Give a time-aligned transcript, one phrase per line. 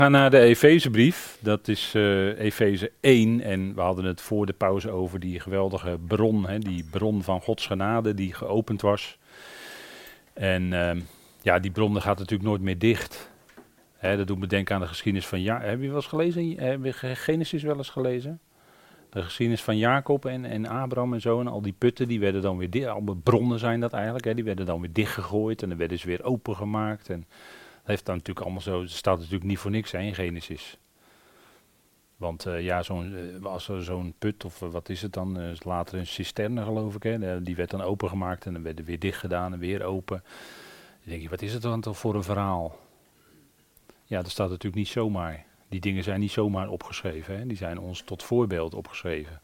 [0.00, 1.38] We gaan naar de Efezebrief.
[1.40, 3.40] Dat is uh, Efeze 1.
[3.40, 6.46] En we hadden het voor de pauze over die geweldige bron.
[6.46, 9.18] Hè, die bron van Gods genade die geopend was.
[10.32, 10.90] En uh,
[11.42, 13.30] ja, die bron gaat natuurlijk nooit meer dicht.
[13.96, 15.40] Hè, dat doet me denken aan de geschiedenis van...
[15.40, 16.58] Ja, heb je wel eens gelezen?
[16.58, 18.40] Heb je Genesis wel eens gelezen?
[19.10, 21.40] De geschiedenis van Jacob en, en Abraham en zo.
[21.40, 22.88] En al die putten, die werden dan weer.
[22.88, 24.24] Allemaal bronnen zijn dat eigenlijk.
[24.24, 25.62] Hè, die werden dan weer dichtgegooid.
[25.62, 27.08] En dan werden ze weer opengemaakt.
[27.08, 27.26] En
[27.84, 30.78] heeft dan natuurlijk allemaal zo, staat natuurlijk niet voor niks hè, in Genesis.
[32.16, 35.56] Want uh, ja, zo'n, uh, als er zo'n put of uh, wat is het dan,
[35.62, 38.98] later een cisterne geloof ik, hè, die werd dan opengemaakt en dan werd er weer
[38.98, 40.22] dicht gedaan en weer open.
[41.00, 42.78] Dan denk je, wat is het dan toch voor een verhaal?
[44.04, 45.44] Ja, dat staat natuurlijk niet zomaar.
[45.68, 47.46] Die dingen zijn niet zomaar opgeschreven, hè.
[47.46, 49.40] die zijn ons tot voorbeeld opgeschreven.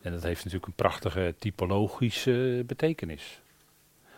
[0.00, 3.40] En dat heeft natuurlijk een prachtige typologische betekenis.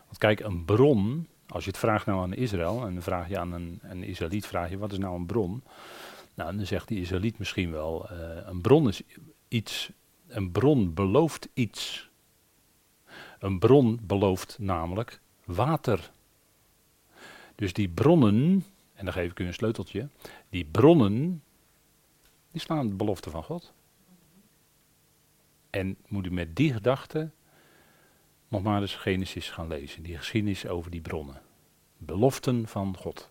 [0.05, 3.39] Want kijk, een bron, als je het vraagt nou aan Israël, en dan vraag je
[3.39, 5.63] aan een, Israëliet, vraag je wat is nou een bron?
[6.35, 9.03] Nou, dan zegt die Israëliet misschien wel, uh, een bron is
[9.49, 9.91] iets,
[10.27, 12.09] een bron belooft iets.
[13.39, 16.11] Een bron belooft namelijk water.
[17.55, 20.09] Dus die bronnen, en dan geef ik u een sleuteltje,
[20.49, 21.43] die bronnen,
[22.51, 23.73] die slaan de belofte van God.
[25.71, 27.31] En moet u met die gedachte
[28.51, 30.03] nog maar eens Genesis gaan lezen.
[30.03, 31.41] Die geschiedenis over die bronnen.
[31.99, 33.31] Beloften van God.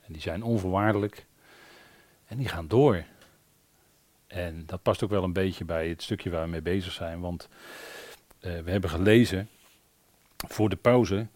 [0.00, 1.26] En die zijn onvoorwaardelijk.
[2.26, 3.04] En die gaan door.
[4.26, 7.20] En dat past ook wel een beetje bij het stukje waar we mee bezig zijn.
[7.20, 7.48] Want
[8.40, 9.48] uh, we hebben gelezen
[10.48, 11.26] voor de pauze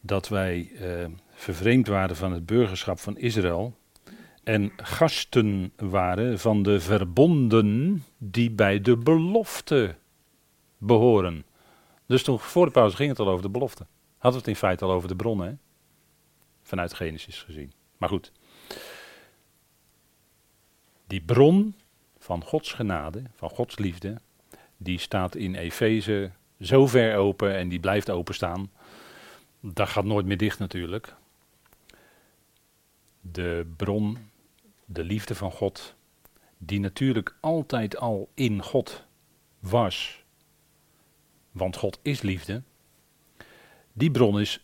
[0.00, 3.74] dat wij uh, vervreemd waren van het burgerschap van Israël.
[4.42, 9.94] En gasten waren van de verbonden die bij de belofte
[10.78, 11.44] behoren.
[12.14, 13.86] Dus toen voor de pauze ging het al over de belofte.
[14.12, 15.54] Hadden we het in feite al over de bronnen, hè?
[16.62, 17.72] vanuit Genesis gezien.
[17.96, 18.32] Maar goed.
[21.06, 21.74] Die bron
[22.18, 24.20] van Gods genade, van Gods liefde,
[24.76, 28.70] die staat in Efeze zo ver open en die blijft openstaan.
[29.60, 31.14] Dat gaat nooit meer dicht natuurlijk.
[33.20, 34.18] De bron,
[34.84, 35.94] de liefde van God,
[36.58, 39.04] die natuurlijk altijd al in God
[39.58, 40.23] was
[41.54, 42.62] want God is liefde,
[43.92, 44.60] die bron is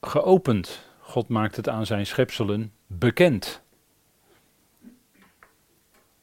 [0.00, 0.86] geopend.
[1.00, 3.62] God maakt het aan zijn schepselen bekend.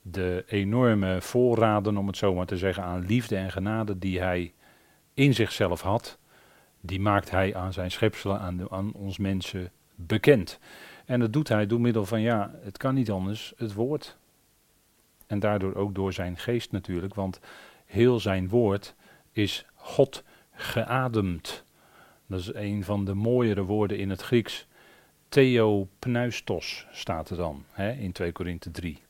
[0.02, 4.54] De enorme voorraden, om het zo maar te zeggen, aan liefde en genade die hij
[5.14, 6.18] in zichzelf had,
[6.82, 10.60] die maakt hij aan zijn schepselen, aan, aan ons mensen bekend.
[11.06, 14.18] En dat doet hij door middel van, ja, het kan niet anders, het woord.
[15.28, 17.40] En daardoor ook door zijn geest natuurlijk, want
[17.86, 18.96] heel zijn woord
[19.32, 21.64] is God geademd.
[22.28, 24.68] Dat is een van de mooiere woorden in het Grieks.
[25.30, 29.02] Theopneustos staat er dan hè, in 2 Korinthe 3.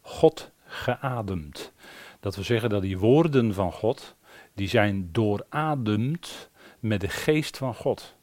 [0.00, 1.72] God geademd.
[2.20, 4.14] Dat wil zeggen dat die woorden van God,
[4.54, 6.50] die zijn doorademd
[6.80, 8.16] met de geest van God.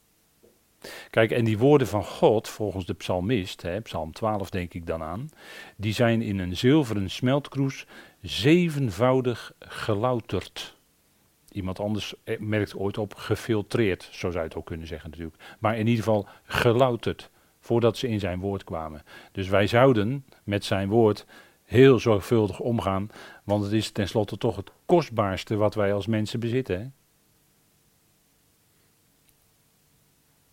[1.10, 5.02] Kijk, en die woorden van God, volgens de psalmist, hè, psalm 12 denk ik dan
[5.02, 5.28] aan,
[5.76, 7.86] die zijn in een zilveren smeltkroes
[8.22, 10.75] zevenvoudig gelouterd.
[11.56, 15.42] Iemand anders eh, merkt ooit op gefiltreerd, zo zou je het ook kunnen zeggen natuurlijk.
[15.58, 17.30] Maar in ieder geval gelouterd,
[17.60, 19.02] voordat ze in zijn woord kwamen.
[19.32, 21.26] Dus wij zouden met zijn woord
[21.62, 23.10] heel zorgvuldig omgaan,
[23.44, 26.78] want het is tenslotte toch het kostbaarste wat wij als mensen bezitten.
[26.78, 26.84] Hè?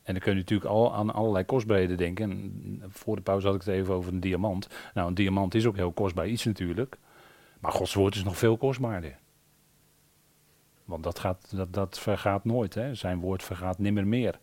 [0.04, 2.84] En dan kun je natuurlijk al aan allerlei kostbaarheden denken.
[2.88, 4.68] voor de pauze had ik het even over een diamant.
[4.94, 6.98] Nou, een diamant is ook heel kostbaar iets natuurlijk.
[7.60, 9.22] Maar Gods woord is nog veel kostbaarder.
[10.86, 12.74] Want dat, gaat, dat, dat vergaat nooit.
[12.74, 12.96] Hè?
[12.96, 14.40] Zijn woord vergaat nimmer meer.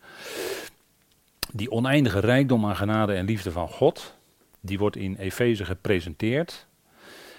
[1.52, 4.16] Die oneindige rijkdom aan genade en liefde van God,
[4.60, 6.66] die wordt in Efeze gepresenteerd.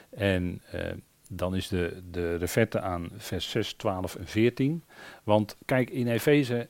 [0.10, 0.92] En eh,
[1.30, 4.84] dan is de, de aan vers 6, 12 en 14.
[5.24, 6.70] Want kijk, in Efeze,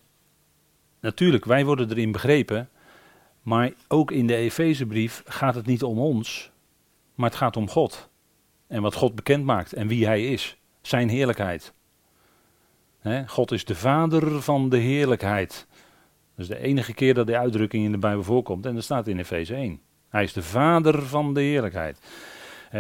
[1.00, 2.70] natuurlijk, wij worden erin begrepen.
[3.42, 6.52] Maar ook in de Efezebrief gaat het niet om ons,
[7.16, 8.10] maar het gaat om God.
[8.68, 10.58] En wat God bekend maakt en wie Hij is.
[10.82, 11.74] Zijn heerlijkheid.
[13.26, 15.68] God is de vader van de heerlijkheid.
[16.36, 18.66] Dat is de enige keer dat die uitdrukking in de Bijbel voorkomt.
[18.66, 19.82] En dat staat in Efeze 1.
[20.10, 22.00] Hij is de vader van de heerlijkheid.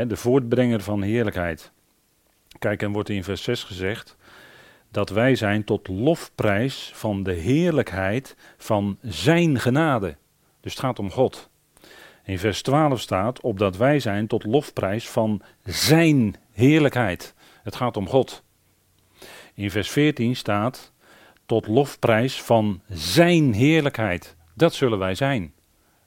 [0.08, 1.72] de voortbrenger van heerlijkheid.
[2.60, 4.18] Kijk, en wordt in vers 6 gezegd
[4.92, 10.18] dat wij zijn tot lofprijs van de heerlijkheid van zijn genade.
[10.60, 11.50] Dus het gaat om God.
[12.24, 17.34] In vers 12 staat, opdat wij zijn tot lofprijs van zijn heerlijkheid.
[17.64, 18.44] Het gaat om God.
[19.54, 20.94] In vers 14 staat,
[21.46, 24.36] tot lofprijs van zijn heerlijkheid.
[24.56, 25.54] Dat zullen wij zijn.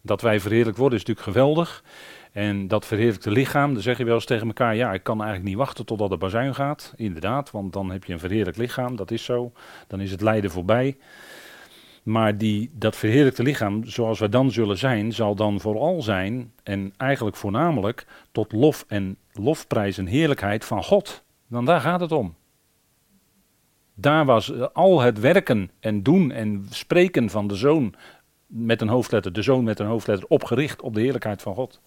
[0.02, 1.84] Dat wij verheerlijk worden is natuurlijk geweldig.
[2.32, 5.48] En dat verheerlijkte lichaam, dan zeg je wel eens tegen elkaar, ja, ik kan eigenlijk
[5.48, 6.92] niet wachten totdat de bazuin gaat.
[6.96, 9.52] Inderdaad, want dan heb je een verheerlijk lichaam, dat is zo.
[9.86, 10.96] Dan is het lijden voorbij.
[12.02, 16.92] Maar die, dat verheerlijkte lichaam, zoals we dan zullen zijn, zal dan vooral zijn, en
[16.96, 21.24] eigenlijk voornamelijk, tot lof en lofprijs en heerlijkheid van God.
[21.48, 22.34] Dan daar gaat het om.
[23.94, 27.94] Daar was al het werken en doen en spreken van de zoon
[28.46, 31.80] met een hoofdletter, de zoon met een hoofdletter, opgericht op de heerlijkheid van God.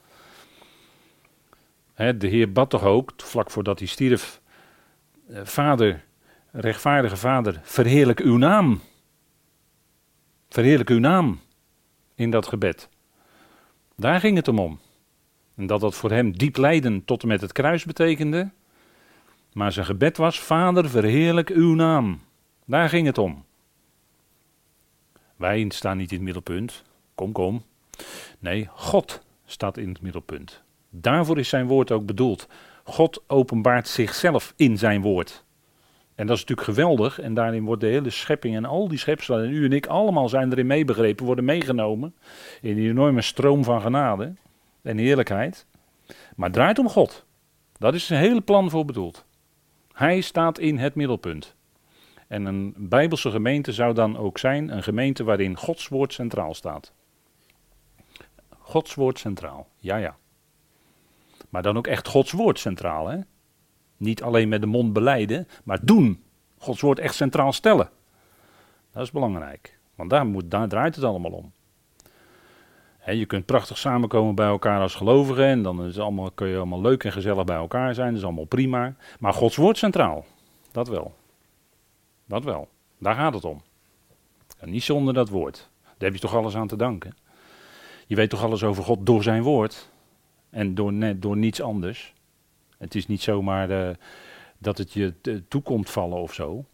[1.95, 4.41] de Heer bad toch ook, vlak voordat hij stierf,
[5.29, 6.03] eh, Vader,
[6.51, 8.79] rechtvaardige Vader, verheerlijk uw naam.
[10.49, 11.39] Verheerlijk uw naam
[12.15, 12.89] in dat gebed.
[13.95, 14.79] Daar ging het hem om.
[15.55, 18.49] En dat dat voor hem diep lijden tot en met het kruis betekende.
[19.57, 22.19] Maar zijn gebed was: Vader, verheerlijk uw naam.
[22.65, 23.45] Daar ging het om.
[25.35, 26.83] Wij staan niet in het middelpunt.
[27.15, 27.63] Kom, kom.
[28.39, 30.63] Nee, God staat in het middelpunt.
[30.89, 32.47] Daarvoor is zijn woord ook bedoeld.
[32.83, 35.43] God openbaart zichzelf in zijn woord.
[36.15, 37.19] En dat is natuurlijk geweldig.
[37.19, 40.29] En daarin wordt de hele schepping en al die schepselen, en u en ik allemaal
[40.29, 42.15] zijn erin meebegrepen, worden meegenomen
[42.61, 44.33] in die enorme stroom van genade
[44.81, 45.65] en heerlijkheid.
[46.35, 47.25] Maar het draait om God.
[47.77, 49.25] Dat is een hele plan voor bedoeld.
[49.97, 51.55] Hij staat in het middelpunt.
[52.27, 56.93] En een bijbelse gemeente zou dan ook zijn een gemeente waarin Gods woord centraal staat.
[58.57, 60.17] Gods woord centraal, ja ja.
[61.49, 63.19] Maar dan ook echt Gods woord centraal, hè?
[63.97, 66.23] Niet alleen met de mond beleiden, maar doen.
[66.57, 67.89] Gods woord echt centraal stellen.
[68.91, 71.53] Dat is belangrijk, want daar, moet, daar draait het allemaal om.
[73.15, 76.81] Je kunt prachtig samenkomen bij elkaar als gelovigen en dan is allemaal, kun je allemaal
[76.81, 78.95] leuk en gezellig bij elkaar zijn, dat is allemaal prima.
[79.19, 80.25] Maar Gods woord centraal,
[80.71, 81.15] dat wel.
[82.25, 82.67] Dat wel,
[82.97, 83.61] daar gaat het om.
[84.61, 85.69] Niet zonder dat woord.
[85.83, 87.15] Daar heb je toch alles aan te danken.
[88.07, 89.91] Je weet toch alles over God door zijn woord
[90.49, 92.13] en door, door niets anders.
[92.77, 93.89] Het is niet zomaar uh,
[94.57, 95.13] dat het je
[95.47, 96.65] toekomt vallen of zo.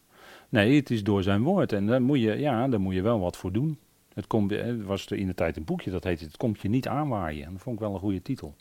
[0.48, 1.72] Nee, het is door zijn woord.
[1.72, 3.78] En daar moet je, ja, daar moet je wel wat voor doen.
[4.14, 7.52] Het was er in de tijd een boekje dat heette Het komt je niet aanwaaien.
[7.52, 8.54] Dat vond ik wel een goede titel.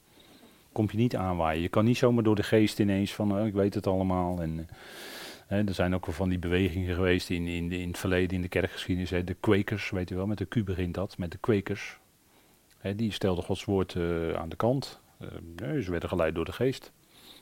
[0.72, 1.62] Komt je niet aanwaaien.
[1.62, 4.42] Je kan niet zomaar door de geest ineens van oh, ik weet het allemaal.
[4.42, 4.68] En,
[5.48, 8.42] hè, er zijn ook wel van die bewegingen geweest in, in, in het verleden in
[8.42, 9.10] de kerkgeschiedenis.
[9.10, 11.76] De Quakers, weet je wel, met de Q begint dat, met de.
[12.78, 15.00] Hè, die stelden Gods woord uh, aan de kant.
[15.62, 16.92] Uh, ze werden geleid door de geest.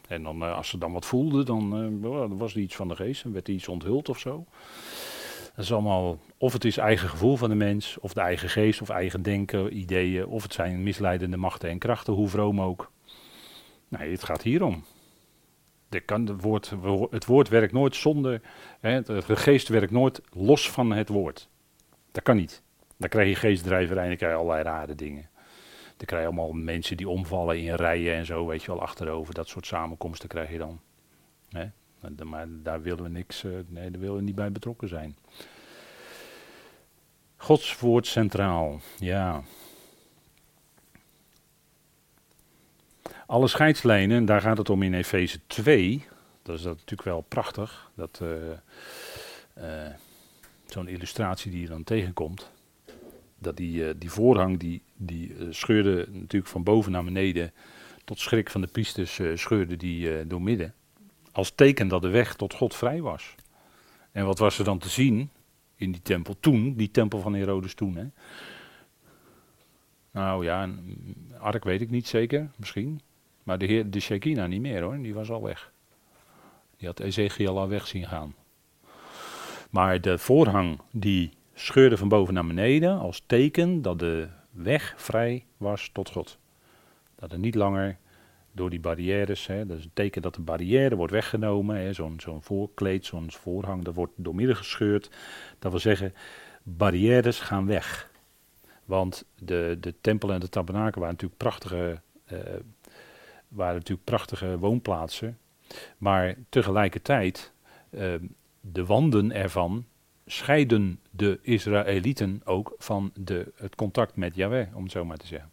[0.07, 2.02] En dan, als ze dan wat voelden, dan
[2.38, 4.46] was er iets van de geest en werd er iets onthuld of zo.
[5.62, 8.90] Is allemaal, of het is eigen gevoel van de mens, of de eigen geest, of
[8.90, 12.92] eigen denken, ideeën, of het zijn misleidende machten en krachten, hoe vroom ook.
[13.88, 14.84] Nee, het gaat hierom.
[15.90, 16.74] De kan, de woord,
[17.10, 18.42] het woord werkt nooit zonder,
[18.80, 21.50] hè, de geest werkt nooit los van het woord.
[22.12, 22.64] Dat kan niet.
[22.98, 25.30] Dan krijg je geestdrijverij en dan krijg je allerlei rare dingen.
[25.98, 29.34] Dan krijg je allemaal mensen die omvallen in rijen en zo, weet je wel, achterover.
[29.34, 30.80] Dat soort samenkomsten krijg je dan.
[31.50, 31.66] Hè?
[32.01, 35.15] Maar daar willen we niks, uh, nee, daar willen we niet bij betrokken zijn.
[37.36, 39.44] Gods woord centraal, ja.
[43.25, 46.06] Alle scheidslijnen, daar gaat het om in Efeze 2.
[46.42, 47.92] Dat is dat natuurlijk wel prachtig.
[47.95, 48.30] Dat, uh,
[49.57, 49.94] uh,
[50.65, 52.51] Zo'n illustratie die je dan tegenkomt
[53.38, 57.54] dat die, die voorhang die, die scheurde natuurlijk van boven naar beneden.
[58.04, 60.73] Tot schrik van de priesters scheurde die door midden.
[61.31, 63.35] Als teken dat de weg tot God vrij was.
[64.11, 65.30] En wat was er dan te zien
[65.76, 67.95] in die tempel toen, die tempel van Herodes toen?
[67.95, 68.06] Hè?
[70.11, 73.02] Nou ja, een ark weet ik niet zeker, misschien.
[73.44, 75.71] Maar de, heer, de Shekinah niet meer hoor, die was al weg.
[76.78, 78.35] Die had Ezekiel al weg zien gaan.
[79.69, 85.45] Maar de voorhang die scheurde van boven naar beneden als teken dat de weg vrij
[85.57, 86.38] was tot God.
[87.16, 87.97] Dat er niet langer
[88.52, 93.06] door die barrières, hè, dat is een teken dat de barrière wordt weggenomen, zo'n voorkleed,
[93.06, 95.10] zo'n voorhang, dat wordt doormidden gescheurd.
[95.60, 96.14] Dat wil zeggen,
[96.64, 98.10] barrières gaan weg.
[98.86, 102.40] Want de, de tempel en de tabernakel waren natuurlijk prachtige, uh,
[103.48, 105.38] waren natuurlijk prachtige woonplaatsen.
[105.98, 107.52] Maar tegelijkertijd,
[107.90, 108.14] uh,
[108.62, 109.86] de wanden ervan
[110.26, 115.28] scheiden de Israëlieten ook van de, het contact met Yahweh, om het zo maar te
[115.28, 115.51] zeggen.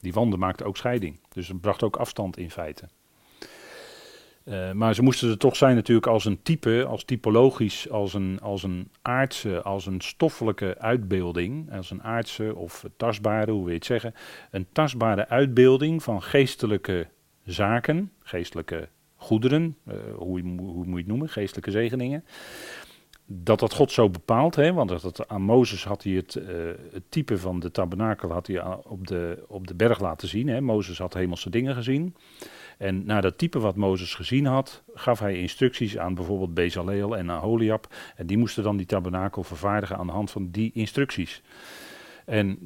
[0.00, 2.88] Die wanden maakten ook scheiding, dus het bracht ook afstand in feite.
[4.44, 8.38] Uh, maar ze moesten er toch zijn natuurlijk als een type, als typologisch, als een,
[8.42, 13.74] als een aardse, als een stoffelijke uitbeelding, als een aardse of tastbare, hoe wil je
[13.74, 14.14] het zeggen,
[14.50, 17.08] een tastbare uitbeelding van geestelijke
[17.44, 22.24] zaken, geestelijke goederen, uh, hoe, hoe moet je het noemen, geestelijke zegeningen
[23.30, 26.46] dat dat God zo bepaalt, hè, want dat, aan Mozes had hij het, uh,
[26.92, 30.48] het type van de tabernakel had hij op, de, op de berg laten zien.
[30.48, 30.60] Hè.
[30.60, 32.14] Mozes had hemelse dingen gezien.
[32.78, 37.30] En naar dat type wat Mozes gezien had, gaf hij instructies aan bijvoorbeeld Bezaleel en
[37.30, 37.94] Aholiab.
[38.16, 41.42] En die moesten dan die tabernakel vervaardigen aan de hand van die instructies.
[42.24, 42.58] En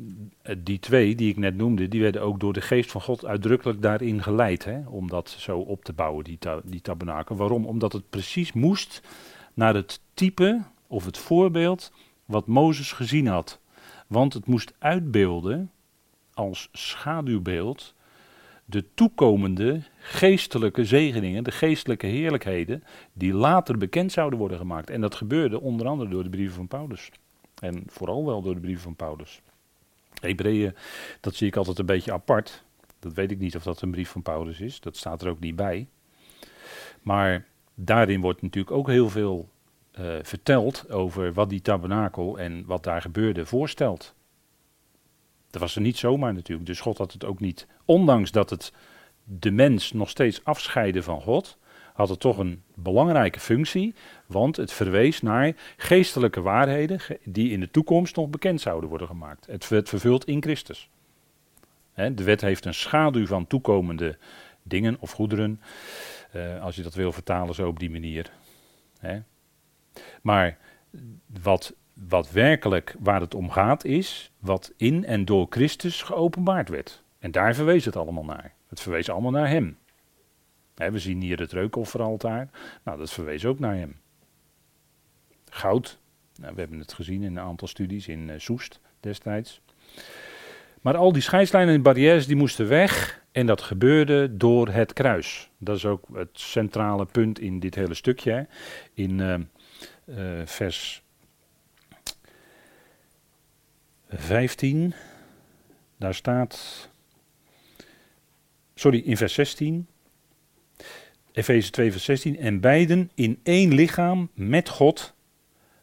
[0.43, 3.25] eh, die twee die ik net noemde, die werden ook door de geest van God
[3.25, 4.65] uitdrukkelijk daarin geleid.
[4.65, 7.37] Hè, om dat zo op te bouwen, die, ta die tabernakel.
[7.37, 7.67] Waarom?
[7.67, 9.03] Omdat het precies moest
[9.55, 11.93] naar het type of het voorbeeld
[12.25, 13.61] wat Mozes gezien had.
[14.07, 15.71] Want het moest uitbeelden
[16.35, 17.95] als schaduwbeeld
[18.65, 24.91] de toekomende geestelijke zegeningen, de geestelijke heerlijkheden, die later bekend zouden worden gemaakt.
[24.91, 27.11] En dat gebeurde onder andere door de brieven van Paulus.
[27.59, 29.41] En vooral wel door de brieven van Paulus.
[30.21, 30.75] Hebreeën,
[31.21, 32.65] dat zie ik altijd een beetje apart.
[32.99, 34.81] Dat weet ik niet of dat een brief van Paulus is.
[34.81, 35.89] Dat staat er ook niet bij.
[37.03, 39.49] Maar daarin wordt natuurlijk ook heel veel
[40.01, 44.15] uh, verteld over wat die tabernakel en wat daar gebeurde voorstelt.
[45.51, 46.67] Dat was er niet zomaar natuurlijk.
[46.67, 48.73] Dus God had het ook niet, ondanks dat het
[49.25, 51.59] de mens nog steeds afscheidde van God,
[51.93, 53.95] had het toch een belangrijke functie,
[54.27, 59.47] want het verwees naar geestelijke waarheden die in de toekomst nog bekend zouden worden gemaakt.
[59.47, 60.89] Het werd vervuld in Christus.
[61.95, 64.17] de wet heeft een schaduw van toekomende
[64.63, 65.61] dingen of goederen,
[66.33, 68.33] uh, als je dat wil vertalen zo op die manier.
[70.23, 70.59] Maar
[71.27, 77.03] wat, wat werkelijk waar het om gaat is wat in en door Christus geopenbaard werd.
[77.19, 78.55] En daar verwees het allemaal naar.
[78.69, 79.77] Het verwees allemaal naar Hem
[80.91, 82.49] we zien hier het reukofferaltaar.
[82.85, 83.97] Nou, dat verwees ook naar hem.
[85.49, 85.99] Goud.
[86.41, 89.61] Nou, we hebben het gezien in een aantal studies in uh, Soest destijds.
[90.81, 93.23] Maar al die scheidslijnen en barrières die moesten weg.
[93.33, 95.51] En dat gebeurde door het kruis.
[95.65, 98.47] Dat is ook het centrale punt in dit hele stukje.
[98.95, 99.35] In uh,
[100.05, 101.03] uh, vers
[104.09, 104.95] 15.
[105.97, 106.89] Daar staat.
[108.75, 109.87] Sorry, in vers 16.
[111.33, 112.39] Efeze 2, vers 16.
[112.39, 115.15] En beiden in één lichaam met God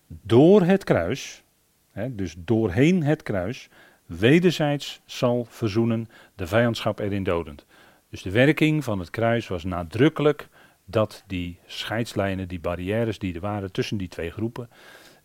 [0.08, 1.44] door het kruis,
[1.92, 3.70] hè, dus doorheen het kruis,
[4.06, 7.66] wederzijds zal verzoenen, de vijandschap erin dodend.
[8.10, 10.48] Dus de werking van het kruis was nadrukkelijk
[10.86, 14.70] dat die scheidslijnen, die barrières die er waren tussen die twee groepen,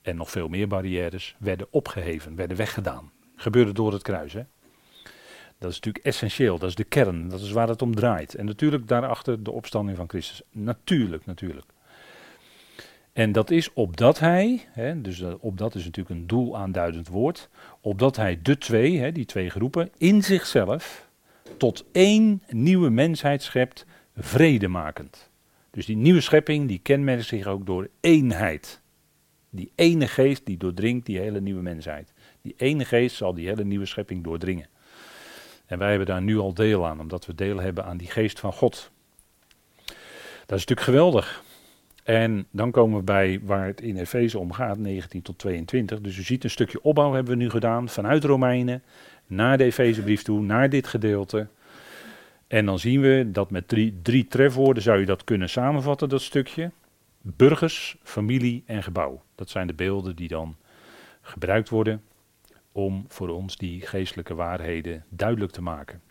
[0.02, 3.10] en nog veel meer barrières, werden opgeheven, werden weggedaan.
[3.36, 4.32] Gebeurde door het kruis.
[4.32, 4.42] Hè?
[5.58, 8.34] Dat is natuurlijk essentieel, dat is de kern, dat is waar het om draait.
[8.34, 10.42] En natuurlijk daarachter de opstanding van Christus.
[10.50, 11.66] Natuurlijk, natuurlijk.
[13.12, 17.48] En dat is opdat hij, hè, dus opdat is natuurlijk een doel aanduidend woord,
[17.80, 21.03] opdat hij de twee, hè, die twee groepen, in zichzelf
[21.56, 23.86] tot één nieuwe mensheid schept,
[24.16, 25.30] vredemakend.
[25.70, 28.80] Dus die nieuwe schepping, die kenmerkt zich ook door eenheid.
[29.50, 32.12] Die ene geest die doordringt die hele nieuwe mensheid.
[32.42, 34.68] Die ene geest zal die hele nieuwe schepping doordringen.
[35.66, 38.40] En wij hebben daar nu al deel aan, omdat we deel hebben aan die geest
[38.40, 38.90] van God.
[40.46, 41.42] Dat is natuurlijk geweldig.
[42.04, 46.00] En dan komen we bij waar het in Efeze om gaat, 19 tot 22.
[46.00, 48.82] Dus u ziet een stukje opbouw hebben we nu gedaan, vanuit Romeinen
[49.26, 51.46] naar de Efezebrief toe, naar dit gedeelte.
[52.46, 56.22] En dan zien we dat met drie, drie trefwoorden zou je dat kunnen samenvatten, dat
[56.22, 56.70] stukje.
[57.20, 59.22] Burgers, familie en gebouw.
[59.34, 60.56] Dat zijn de beelden die dan
[61.20, 62.02] gebruikt worden
[62.72, 66.02] om voor ons die geestelijke waarheden duidelijk te maken.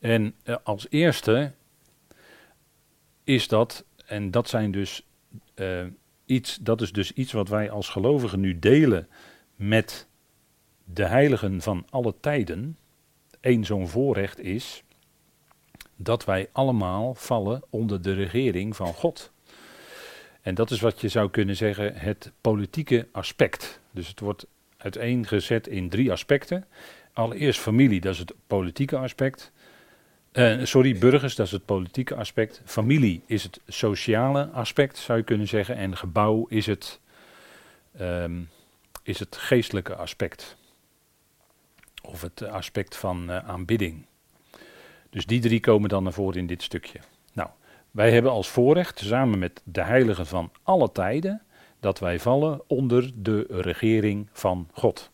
[0.00, 1.52] En eh, als eerste
[3.24, 5.06] is dat, en dat zijn dus
[5.54, 5.84] uh,
[6.24, 9.08] iets, dat is dus iets wat wij als gelovigen nu delen
[9.56, 10.07] met
[10.92, 12.78] de heiligen van alle tijden.
[13.40, 14.82] Eén zo'n voorrecht is
[15.96, 19.32] dat wij allemaal vallen onder de regering van God.
[20.42, 23.80] En dat is wat je zou kunnen zeggen het politieke aspect.
[23.90, 26.64] Dus het wordt uiteengezet in drie aspecten.
[27.12, 29.52] Allereerst familie, dat is het politieke aspect.
[30.32, 32.62] Uh, sorry, burgers, dat is het politieke aspect.
[32.64, 35.76] Familie is het sociale aspect, zou je kunnen zeggen.
[35.76, 37.00] En gebouw is het,
[38.00, 38.48] um,
[39.02, 40.56] is het geestelijke aspect.
[42.08, 44.06] Of het aspect van uh, aanbidding.
[45.10, 46.98] Dus die drie komen dan naar voren in dit stukje.
[47.32, 47.48] Nou,
[47.90, 51.42] wij hebben als voorrecht, samen met de heiligen van alle tijden,
[51.80, 55.10] dat wij vallen onder de regering van God.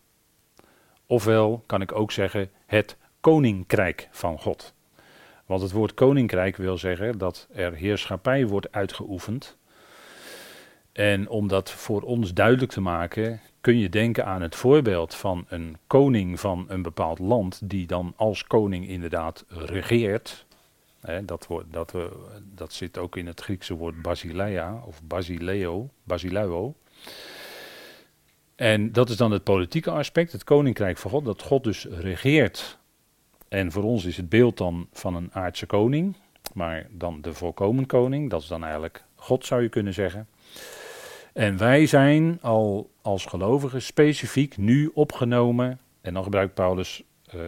[1.05, 4.73] Ofwel kan ik ook zeggen het koninkrijk van God.
[5.45, 9.57] Want het woord koninkrijk wil zeggen dat er heerschappij wordt uitgeoefend.
[10.91, 15.45] En om dat voor ons duidelijk te maken, kun je denken aan het voorbeeld van
[15.47, 20.45] een koning van een bepaald land, die dan als koning inderdaad regeert.
[21.25, 22.03] dat, woord, dat, uh,
[22.55, 26.75] dat zit ook in het Griekse woord basileia of basileo, basileuo.
[28.55, 32.77] En dat is dan het politieke aspect, het koninkrijk van God, dat God dus regeert.
[33.47, 36.15] En voor ons is het beeld dan van een aardse koning,
[36.53, 40.27] maar dan de volkomen koning, dat is dan eigenlijk God zou je kunnen zeggen.
[41.35, 47.03] En wij zijn al als gelovigen specifiek nu opgenomen, en dan gebruikt Paulus
[47.35, 47.41] uh,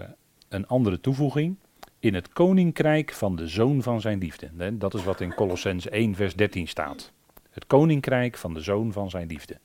[0.50, 1.56] een andere toevoeging,
[2.00, 4.77] in het koninkrijk van de zoon van zijn liefde.
[4.77, 7.12] Dat is wat in Colossens 1 vers 13 staat.
[7.50, 9.58] Het koninkrijk van de zoon van zijn liefde.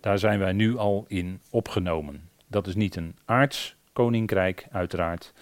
[0.00, 2.28] Daar zijn wij nu al in opgenomen.
[2.46, 5.32] Dat is niet een aards koninkrijk, uiteraard,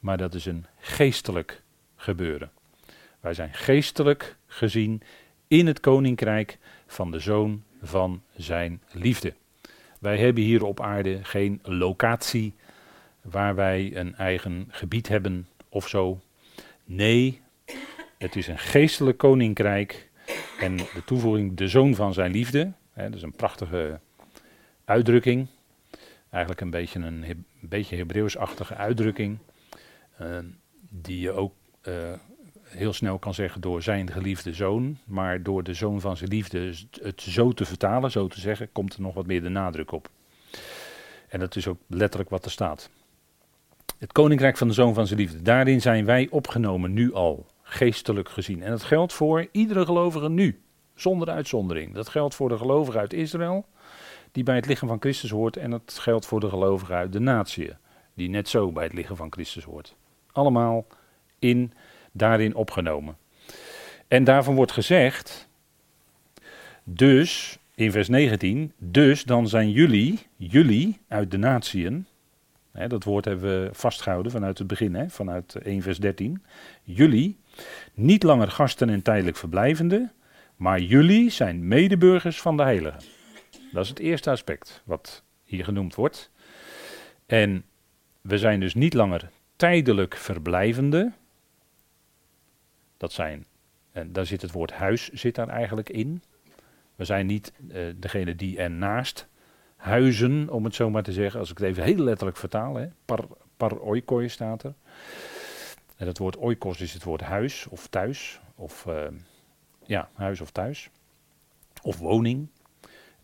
[0.00, 1.62] maar dat is een geestelijk
[1.96, 2.50] gebeuren.
[3.20, 5.02] Wij zijn geestelijk gezien
[5.48, 9.34] in het koninkrijk van de zoon van zijn liefde.
[10.00, 12.54] Wij hebben hier op aarde geen locatie
[13.22, 16.20] waar wij een eigen gebied hebben of zo.
[16.84, 17.40] Nee,
[18.18, 20.10] het is een geestelijk koninkrijk
[20.58, 22.72] en de toevoeging de zoon van zijn liefde.
[22.92, 24.00] Hè, dat is een prachtige
[24.84, 25.46] uitdrukking.
[26.30, 29.38] Eigenlijk een beetje een, beetje Hebreeuwsachtige uitdrukking.
[30.20, 30.38] Uh,
[30.88, 31.54] die je ook
[31.88, 32.12] uh,
[32.76, 34.98] heel snel kan zeggen door zijn geliefde zoon.
[35.04, 38.94] Maar door de zoon van zijn liefde het zo te vertalen, zo te zeggen, komt
[38.94, 40.08] er nog wat meer de nadruk op.
[41.28, 42.90] En dat is ook letterlijk wat er staat.
[43.98, 45.42] Het koninkrijk van de zoon van zijn liefde.
[45.42, 48.62] Daarin zijn wij opgenomen nu al, geestelijk gezien.
[48.62, 50.60] En dat geldt voor iedere gelovige nu,
[50.94, 51.94] zonder uitzondering.
[51.94, 53.66] Dat geldt voor de gelovigen uit Israël,
[54.32, 55.56] die bij het lichaam van Christus hoort.
[55.56, 57.70] En dat geldt voor de gelovigen uit de natie,
[58.14, 59.96] die net zo bij het lichaam van Christus hoort.
[60.32, 60.86] Allemaal
[61.38, 61.72] in,
[62.16, 63.16] daarin opgenomen.
[64.08, 65.48] En daarvan wordt gezegd,
[66.84, 72.06] dus, in vers 19, dus dan zijn jullie, jullie uit de natieën,
[72.88, 76.42] dat woord hebben we vastgehouden vanuit het begin, hè, vanuit 1 vers 13.
[76.82, 77.38] Jullie,
[77.94, 80.10] niet langer gasten en tijdelijk verblijvende,
[80.56, 83.00] maar jullie zijn medeburgers van de heiligen.
[83.72, 86.30] Dat is het eerste aspect wat hier genoemd wordt.
[87.26, 87.64] En
[88.20, 91.12] we zijn dus niet langer tijdelijk verblijvende.
[92.96, 93.46] Dat zijn,
[93.92, 96.22] en daar zit het woord huis zit daar eigenlijk in.
[96.94, 99.28] We zijn niet uh, degene die ernaast
[99.76, 101.40] huizen, om het zo maar te zeggen.
[101.40, 102.86] Als ik het even heel letterlijk vertaal, hè.
[103.04, 103.24] Par,
[103.56, 104.74] par oikoi staat er.
[105.96, 108.40] En dat woord oikos is het woord huis of thuis.
[108.54, 109.02] Of uh,
[109.84, 110.90] ja, huis of thuis.
[111.82, 112.48] Of woning.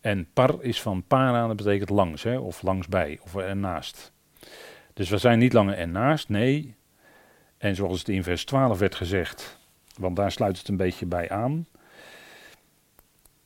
[0.01, 4.11] En par is van para, dat betekent langs, hè, of langsbij, of ernaast.
[4.93, 6.75] Dus we zijn niet langer ernaast, nee.
[7.57, 9.59] En zoals het in vers 12 werd gezegd,
[9.93, 11.67] want daar sluit het een beetje bij aan.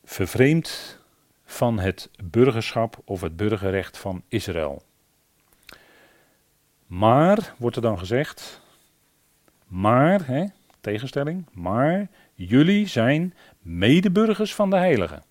[0.04, 1.00] Vervreemd
[1.46, 4.84] van het burgerschap of het burgerrecht van Israël.
[6.88, 8.62] Maar, wordt er dan gezegd,
[9.68, 10.46] maar, hè,
[10.82, 15.24] tegenstelling, maar jullie zijn medeburgers van de heiligen.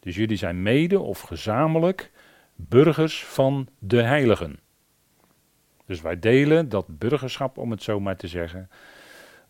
[0.00, 2.10] Dus jullie zijn mede of gezamenlijk
[2.54, 4.60] burgers van de heiligen.
[5.86, 8.70] Dus wij delen dat burgerschap, om het zo maar te zeggen,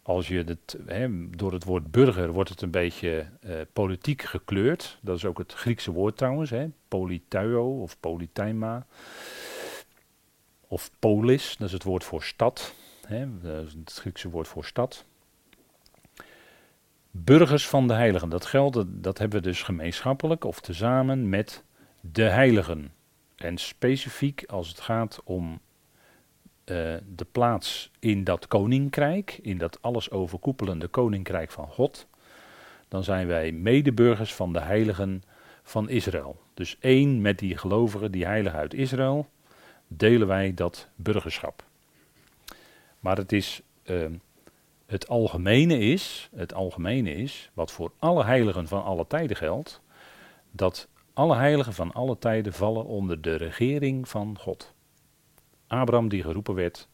[0.02, 0.78] als je het,
[1.30, 4.98] door het woord burger wordt het een beetje uh, politiek gekleurd.
[5.00, 8.86] Dat is ook het Griekse woord trouwens, hè, polituio of politeima.
[10.68, 12.74] Of polis, dat is het woord voor stad.
[13.06, 13.26] Hè,
[13.62, 15.04] is het Griekse woord voor stad.
[17.10, 21.64] Burgers van de heiligen, dat geldt, dat hebben we dus gemeenschappelijk of tezamen met
[22.00, 22.92] de heiligen.
[23.36, 25.60] En specifiek als het gaat om
[26.64, 32.06] uh, de plaats in dat koninkrijk, in dat alles overkoepelende koninkrijk van God,
[32.88, 35.22] dan zijn wij medeburgers van de heiligen
[35.62, 36.40] van Israël.
[36.54, 39.28] Dus één met die gelovigen, die heiligen uit Israël,
[39.88, 41.64] delen wij dat burgerschap.
[43.00, 44.06] Maar het is, uh,
[44.86, 49.80] het algemene is, het algemene is, wat voor alle heiligen van alle tijden geldt,
[50.50, 54.74] dat alle heiligen van alle tijden vallen onder de regering van God.
[55.72, 56.88] Abraham die geroepen werd,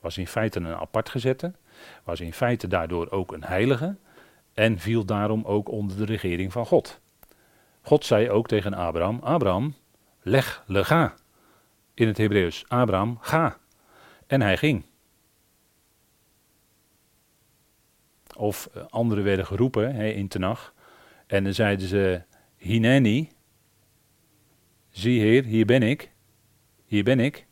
[0.00, 1.52] was in feite een apart gezette,
[2.04, 3.96] was in feite daardoor ook een heilige
[4.52, 7.00] en viel daarom ook onder de regering van God.
[7.80, 9.74] God zei ook tegen Abraham, Abraham,
[10.20, 11.14] leg lega.
[11.94, 13.58] In het Hebreeuws, Abraham, ga.
[14.26, 14.84] En hij ging.
[18.36, 20.74] Of uh, anderen werden geroepen he, in Tenach.
[21.26, 22.22] En dan zeiden ze,
[22.56, 23.32] Hineni,
[24.90, 26.12] zie heer, hier ben ik.
[26.84, 27.46] Hier ben ik.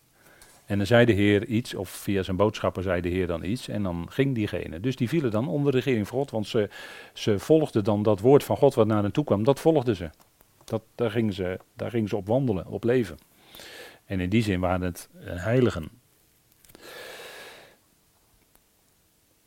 [0.71, 3.69] En dan zei de Heer iets, of via zijn boodschapper zei de Heer dan iets,
[3.69, 4.81] en dan ging diegene.
[4.81, 6.69] Dus die vielen dan onder de regering van God, want ze,
[7.13, 10.11] ze volgden dan dat woord van God wat naar hen toe kwam, dat volgden ze.
[10.65, 11.59] Dat, daar, gingen ze.
[11.75, 13.19] daar gingen ze op wandelen, op leven.
[14.05, 15.89] En in die zin waren het uh, heiligen.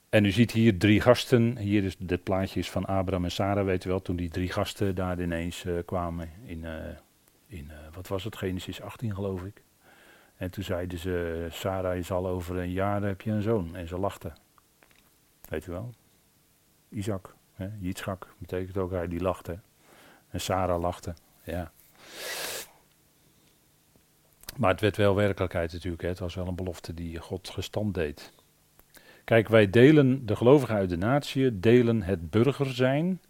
[0.09, 1.57] En u ziet hier drie gasten.
[1.57, 4.51] Hier is dit plaatje is van Abraham en Sarah, weet u wel, toen die drie
[4.51, 6.71] gasten daar ineens uh, kwamen in, uh,
[7.47, 9.61] in wat was het, Genesis 18 geloof ik.
[10.43, 13.75] En toen zeiden ze, Sarah is al over een jaar heb je een zoon.
[13.75, 14.33] En ze lachten.
[15.49, 15.93] Weet u wel?
[16.89, 17.69] Isaac, hè?
[17.79, 19.59] Yitzchak, betekent ook hij die lachte.
[20.29, 21.71] En Sarah lachte, ja.
[24.57, 26.01] Maar het werd wel werkelijkheid natuurlijk.
[26.01, 26.07] Hè.
[26.07, 28.31] Het was wel een belofte die God gestand deed.
[29.23, 33.21] Kijk, wij delen, de gelovigen uit de natie, delen het burger zijn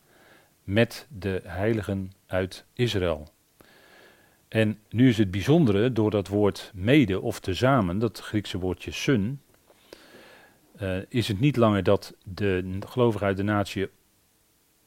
[0.64, 3.33] met de heiligen uit Israël.
[4.54, 9.42] En nu is het bijzondere, door dat woord mede of tezamen, dat Griekse woordje sun,
[10.82, 13.90] uh, is het niet langer dat de gelovigen uit de natie,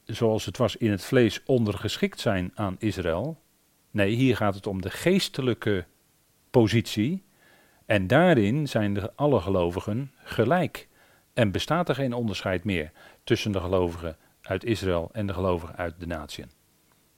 [0.04, 3.38] zoals het was in het vlees, ondergeschikt zijn aan Israël.
[3.90, 5.84] Nee, hier gaat het om de geestelijke
[6.50, 7.24] positie.
[7.86, 10.88] En daarin zijn de, alle gelovigen gelijk.
[11.34, 12.92] En bestaat er geen onderscheid meer
[13.24, 16.55] tussen de gelovigen uit Israël en de gelovigen uit de natieën.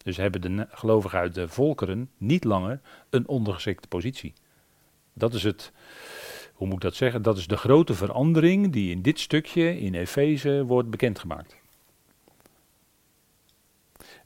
[0.03, 2.81] Dus hebben de gelovigen uit de volkeren niet langer
[3.11, 4.33] een ondergeschikte positie.
[5.13, 5.73] Dat is het,
[6.53, 7.23] hoe moet ik dat zeggen?
[7.23, 11.57] Dat is de grote verandering die in dit stukje in Efeze wordt bekendgemaakt.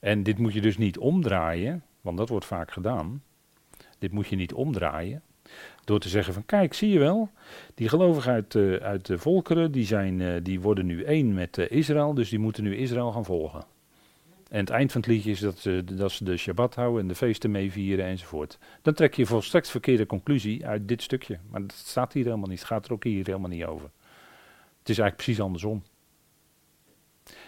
[0.01, 3.23] En dit moet je dus niet omdraaien, want dat wordt vaak gedaan.
[3.99, 5.23] Dit moet je niet omdraaien.
[5.85, 7.31] Door te zeggen van kijk, zie je wel,
[7.75, 8.33] die gelovigen
[8.83, 12.39] uit, de volkeren, die, zijn, uh, die worden nu één met uh, Israël, dus die
[12.39, 13.65] moeten nu Israël gaan volgen.
[14.53, 17.09] En het eind van het liedje is dat ze, dat ze de Shabbat houden en
[17.09, 18.59] de feesten meevieren enzovoort.
[18.83, 21.39] Dan trek je volstrekt verkeerde conclusie uit dit stukje.
[21.51, 23.91] Maar dat staat hier helemaal niet, het gaat er ook hier helemaal niet over.
[24.79, 25.83] Het is eigenlijk precies andersom.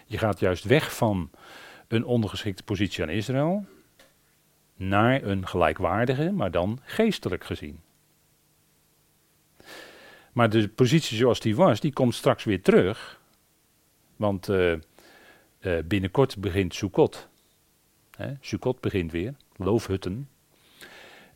[0.05, 1.29] Je gaat juist weg van
[1.87, 3.65] een ondergeschikte positie aan Israël
[4.75, 7.79] naar een gelijkwaardige, maar dan geestelijk gezien.
[10.31, 13.21] Maar de positie zoals die was, die komt straks weer terug.
[14.15, 14.73] Want uh,
[15.65, 17.29] uh, binnenkort begint Sukkot.
[18.17, 20.29] Hè, Sukkot begint weer, loofhutten.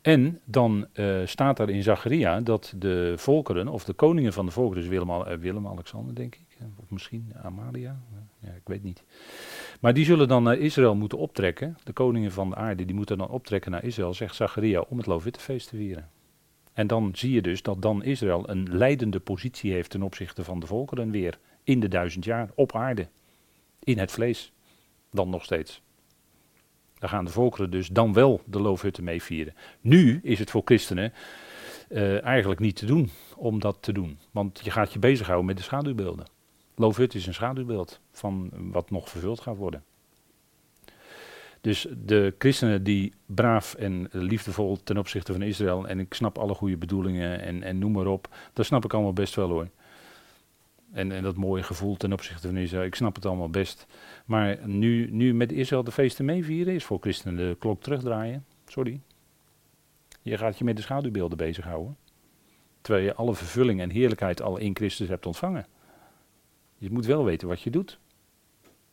[0.01, 4.51] En dan uh, staat er in Zacharia dat de volkeren, of de koningen van de
[4.51, 7.99] volkeren, dus Willem, Willem Alexander denk ik, of misschien Amalia,
[8.39, 9.03] ja, ik weet niet.
[9.79, 13.17] Maar die zullen dan naar Israël moeten optrekken, de koningen van de aarde, die moeten
[13.17, 16.09] dan optrekken naar Israël, zegt Zacharia, om het Loofhuttenfeest te vieren.
[16.73, 20.59] En dan zie je dus dat dan Israël een leidende positie heeft ten opzichte van
[20.59, 23.07] de volkeren weer in de duizend jaar op aarde.
[23.89, 24.52] In het vlees.
[25.12, 25.82] Dan nog steeds.
[26.99, 29.54] Daar gaan de volkeren dus dan wel de loofhutten mee vieren.
[29.82, 31.13] Nu is het voor christenen
[31.89, 34.19] uh, eigenlijk niet te doen om dat te doen.
[34.32, 36.25] Want je gaat je bezighouden met de schaduwbeelden.
[36.75, 39.84] Loofhut is een schaduwbeeld van wat nog vervuld gaat worden.
[41.62, 46.54] Dus de christenen die braaf en liefdevol ten opzichte van Israël, en ik snap alle
[46.54, 49.67] goede bedoelingen en, en noem maar op, dat snap ik allemaal best wel hoor.
[50.91, 53.88] En, en dat mooie gevoel ten opzichte van Israël, ik snap het allemaal best.
[54.25, 58.45] Maar nu, nu met Israël de feesten meevieren, is voor christenen de klok terugdraaien.
[58.65, 59.02] Sorry.
[60.21, 61.97] Je gaat je met de schaduwbeelden bezighouden.
[62.82, 65.67] Terwijl je alle vervulling en heerlijkheid al in Christus hebt ontvangen.
[66.78, 67.99] Je moet wel weten wat je doet.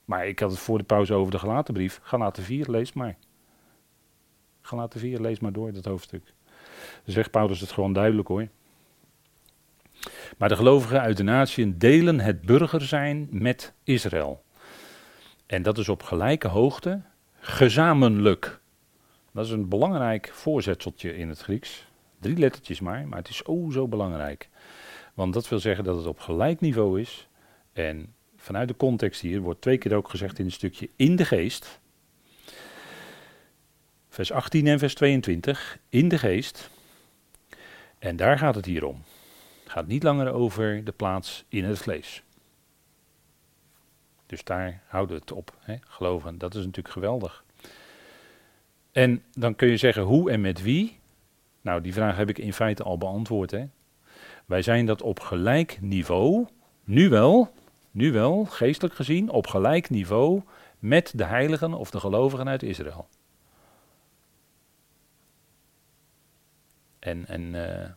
[0.04, 2.00] Maar ik had het voor de pauze over de gelaten brief.
[2.02, 3.16] Galaten 4, lees maar.
[4.60, 6.34] Galaten 4, lees maar door dat hoofdstuk.
[7.04, 8.48] Dan zegt Paulus het gewoon duidelijk hoor.
[10.38, 14.44] Maar de gelovigen uit de natie delen het burger zijn met Israël.
[15.46, 17.00] En dat is op gelijke hoogte,
[17.40, 18.60] gezamenlijk.
[19.32, 21.86] Dat is een belangrijk voorzetseltje in het Grieks.
[22.20, 24.48] Drie lettertjes maar, maar het is oh zo belangrijk.
[25.14, 27.28] Want dat wil zeggen dat het op gelijk niveau is.
[27.72, 31.24] En vanuit de context hier wordt twee keer ook gezegd in het stukje in de
[31.24, 31.80] geest.
[34.08, 36.70] Vers 18 en vers 22, in de geest.
[37.98, 39.02] En daar gaat het hier om.
[39.76, 42.22] Gaat niet langer over de plaats in het vlees.
[44.26, 45.76] Dus daar houden we het op, hè?
[45.80, 46.38] geloven.
[46.38, 47.44] Dat is natuurlijk geweldig.
[48.92, 50.98] En dan kun je zeggen hoe en met wie.
[51.60, 53.50] Nou, die vraag heb ik in feite al beantwoord.
[53.50, 53.64] Hè?
[54.46, 56.46] Wij zijn dat op gelijk niveau,
[56.84, 57.52] nu wel,
[57.90, 60.42] nu wel, geestelijk gezien, op gelijk niveau
[60.78, 63.08] met de heiligen of de gelovigen uit Israël.
[66.98, 67.88] En, en uh,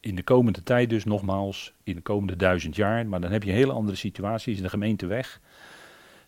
[0.00, 3.50] in de komende tijd dus nogmaals, in de komende duizend jaar, maar dan heb je
[3.50, 5.40] een hele andere situatie, is de gemeente weg.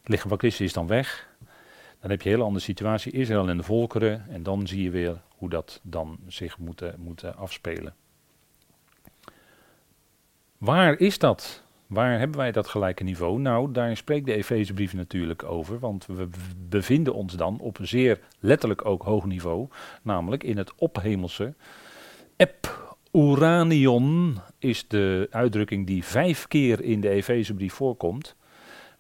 [0.01, 1.29] Het lichaam van Christus is dan weg.
[2.01, 4.91] Dan heb je een hele andere situatie, Israël en de volkeren, en dan zie je
[4.91, 7.95] weer hoe dat dan zich moet, moet afspelen.
[10.59, 11.63] Waar is dat?
[11.87, 13.41] Waar hebben wij dat gelijke niveau?
[13.41, 16.29] Nou, daar spreekt de Efezebrief natuurlijk over, want we
[16.69, 19.69] bevinden ons dan op een zeer letterlijk ook hoog niveau,
[20.03, 21.55] namelijk in het ophemelse
[23.13, 28.35] uranion is de uitdrukking die vijf keer in de Efezebrief voorkomt.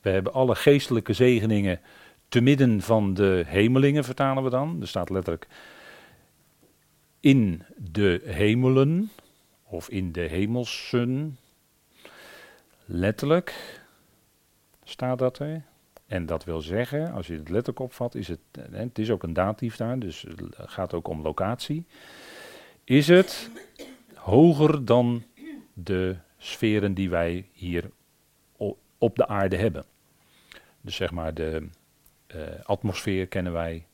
[0.00, 1.80] We hebben alle geestelijke zegeningen
[2.28, 4.80] te midden van de hemelingen, vertalen we dan.
[4.80, 5.46] Er staat letterlijk
[7.20, 9.10] in de hemelen
[9.64, 11.38] of in de hemelsen.
[12.84, 13.80] Letterlijk
[14.84, 15.62] staat dat er.
[16.06, 19.32] En dat wil zeggen, als je het letterlijk opvat, is het, het is ook een
[19.32, 21.84] datief daar, dus het gaat ook om locatie.
[22.84, 23.50] Is het
[24.20, 25.24] hoger dan
[25.72, 27.90] de sferen die wij hier
[28.98, 29.84] op de aarde hebben?
[30.80, 31.68] Dus zeg maar de
[32.34, 33.86] uh, atmosfeer kennen wij,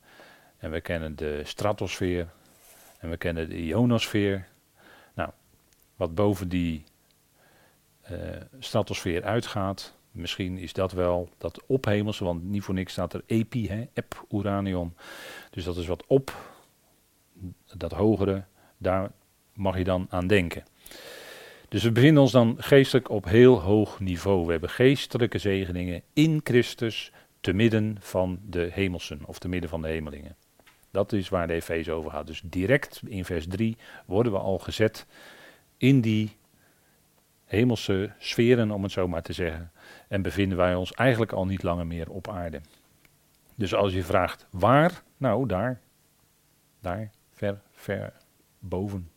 [0.57, 2.27] en we kennen de stratosfeer,
[2.99, 4.47] en we kennen de ionosfeer.
[5.13, 5.29] Nou,
[5.95, 6.83] wat boven die
[8.11, 8.17] uh,
[8.59, 13.67] stratosfeer uitgaat, Misschien is dat wel dat ophemelse, want niet voor niks staat er epi,
[13.67, 14.93] hè, ep, uranium.
[15.49, 16.35] Dus dat is wat op,
[17.77, 18.43] dat hogere,
[18.77, 19.11] daar
[19.57, 20.63] mag je dan aan denken.
[21.69, 24.45] Dus we bevinden ons dan geestelijk op heel hoog niveau.
[24.45, 29.81] We hebben geestelijke zegeningen in Christus te midden van de hemelsen of te midden van
[29.81, 30.35] de hemelingen.
[30.91, 32.27] Dat is waar de Efeze over gaat.
[32.27, 35.05] Dus direct in vers 3 worden we al gezet
[35.77, 36.37] in die
[37.45, 39.71] hemelse sferen, om het zo maar te zeggen
[40.07, 42.61] en bevinden wij ons eigenlijk al niet langer meer op aarde.
[43.55, 45.81] Dus als je vraagt waar, nou daar,
[46.79, 48.13] daar, ver, ver
[48.59, 49.11] boven.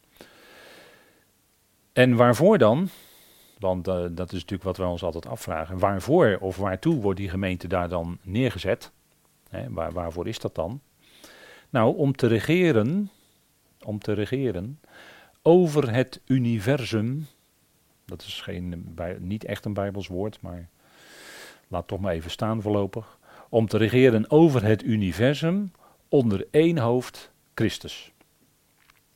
[2.01, 2.89] En waarvoor dan?
[3.59, 5.79] Want uh, dat is natuurlijk wat wij ons altijd afvragen.
[5.79, 8.93] Waarvoor of waartoe wordt die gemeente daar dan neergezet?
[9.49, 10.81] Hè, waar, waarvoor is dat dan?
[11.71, 13.11] Nou, om te regeren,
[13.85, 14.81] om te regeren
[15.43, 17.27] over het universum.
[18.05, 20.69] Dat is geen, bij, niet echt een Bijbels woord, maar
[21.69, 25.73] laat toch maar even staan voorlopig, om te regeren over het universum
[26.09, 28.13] onder één hoofd, Christus.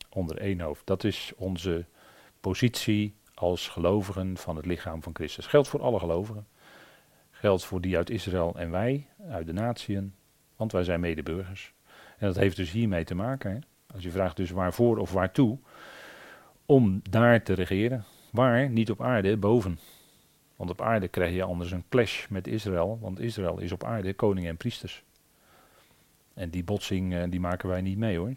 [0.08, 0.86] Onder één hoofd.
[0.86, 1.84] Dat is onze
[2.44, 5.46] positie als gelovigen van het lichaam van Christus.
[5.46, 6.46] Geldt voor alle gelovigen.
[7.30, 10.14] Geldt voor die uit Israël en wij, uit de natieën,
[10.56, 11.72] want wij zijn medeburgers.
[12.18, 13.62] En dat heeft dus hiermee te maken.
[13.94, 15.58] Als je vraagt dus waarvoor of waartoe,
[16.66, 18.04] om daar te regeren.
[18.30, 18.70] Waar?
[18.70, 19.78] Niet op aarde, boven.
[20.56, 24.14] Want op aarde krijg je anders een clash met Israël, want Israël is op aarde
[24.14, 25.04] koning en priesters.
[26.34, 28.34] En die botsing uh, die maken wij niet mee hoor.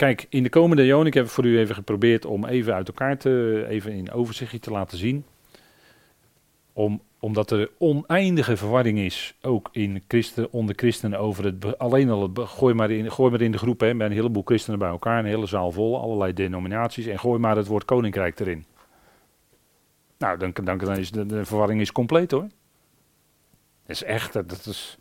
[0.00, 3.18] Kijk, in de komende eeuwen, ik heb voor u even geprobeerd om even uit elkaar
[3.18, 5.24] te, even in overzichtje te laten zien.
[6.72, 12.22] Om, omdat er oneindige verwarring is, ook in christen, onder christenen over het, alleen al
[12.22, 14.88] het, gooi maar in, gooi maar in de groep, hè, met een heleboel christenen bij
[14.88, 18.64] elkaar, een hele zaal vol, allerlei denominaties, en gooi maar het woord koninkrijk erin.
[20.18, 22.48] Nou, dan, dan, dan is de, de verwarring is compleet hoor.
[23.86, 24.98] Dat is echt, dat is,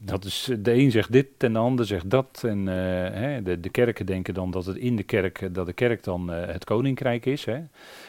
[0.00, 2.42] dat is, de een zegt dit en de ander zegt dat.
[2.46, 6.04] En uh, hè, de, kerken denken dan dat het in de kerk, dat de kerk
[6.04, 7.44] dan uh, het koninkrijk is.
[7.44, 7.60] Hè.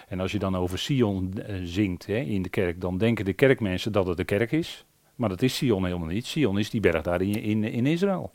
[0.08, 3.34] En als je dan over Sion uh, zingt hè, in de kerk, dan denken de
[3.34, 4.86] kerkmensen dat het de kerk is.
[5.15, 6.26] Maar dat is Sion helemaal niet.
[6.26, 8.32] Sion is die berg daar in, in, in Israël.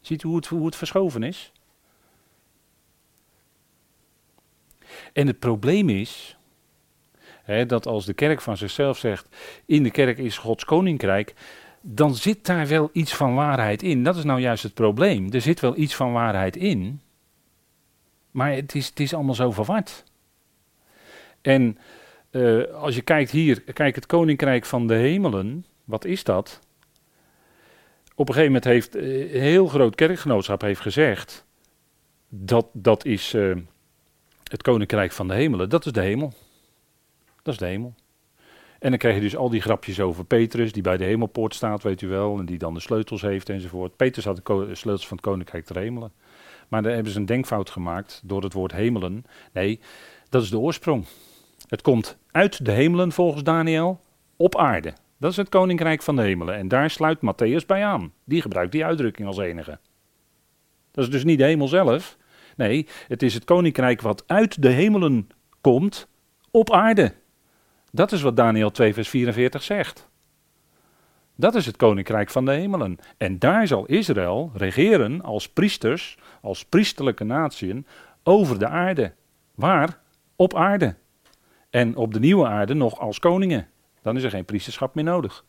[0.00, 1.52] Ziet u hoe het, hoe het verschoven is?
[5.12, 6.36] En het probleem is,
[7.66, 11.34] dat als de kerk van zichzelf zegt, in de kerk is Gods koninkrijk,
[11.80, 14.04] dan zit daar wel iets van waarheid in.
[14.04, 15.32] Dat is nou juist het probleem.
[15.32, 17.00] Er zit wel iets van waarheid in,
[18.30, 20.04] maar het is, het is allemaal zo verward.
[21.40, 21.78] En
[22.30, 26.60] uh, als je kijkt hier, kijk het koninkrijk van de hemelen, wat is dat?
[28.14, 31.44] Op een gegeven moment heeft uh, heel groot kerkgenootschap heeft gezegd,
[32.28, 33.56] dat, dat is uh,
[34.44, 36.32] het koninkrijk van de hemelen, dat is de hemel.
[37.42, 37.94] Dat is de hemel.
[38.78, 41.82] En dan krijg je dus al die grapjes over Petrus, die bij de hemelpoort staat,
[41.82, 43.96] weet u wel, en die dan de sleutels heeft enzovoort.
[43.96, 46.12] Petrus had de sleutels van het koninkrijk te hemelen.
[46.68, 49.24] Maar daar hebben ze een denkfout gemaakt door het woord hemelen.
[49.52, 49.80] Nee,
[50.28, 51.04] dat is de oorsprong.
[51.68, 54.00] Het komt uit de hemelen volgens Daniel
[54.36, 54.92] op aarde.
[55.18, 56.54] Dat is het koninkrijk van de hemelen.
[56.54, 58.12] En daar sluit Matthäus bij aan.
[58.24, 59.78] Die gebruikt die uitdrukking als enige.
[60.90, 62.16] Dat is dus niet de hemel zelf.
[62.56, 65.28] Nee, het is het koninkrijk wat uit de hemelen
[65.60, 66.08] komt
[66.50, 67.14] op aarde.
[67.94, 70.08] Dat is wat Daniel 2, vers 44 zegt.
[71.34, 72.98] Dat is het koninkrijk van de hemelen.
[73.16, 77.86] En daar zal Israël regeren als priesters, als priesterlijke natieën,
[78.22, 79.12] over de aarde.
[79.54, 79.98] Waar?
[80.36, 80.94] Op aarde.
[81.70, 83.68] En op de nieuwe aarde nog als koningen.
[84.02, 85.44] Dan is er geen priesterschap meer nodig.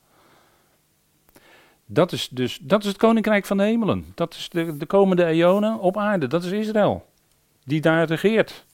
[1.86, 4.06] Dat is dus dat is het koninkrijk van de hemelen.
[4.16, 6.28] Dat is de, de komende eonen op aarde.
[6.28, 7.06] Dat is Israël.
[7.64, 8.66] Die daar regeert.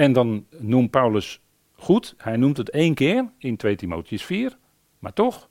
[0.00, 1.40] En dan noemt Paulus
[1.72, 4.56] goed, hij noemt het één keer in 2 Timotheus 4,
[4.98, 5.48] maar toch,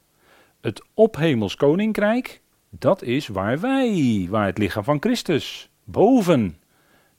[0.62, 6.57] het ophemels koninkrijk Dat is waar wij, waar het lichaam van Christus, boven,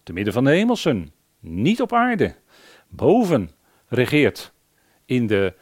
[0.02, 2.34] te midden van de hemelsen, niet op aarde,
[2.88, 3.50] boven
[3.88, 4.52] regeert
[5.04, 5.54] in de,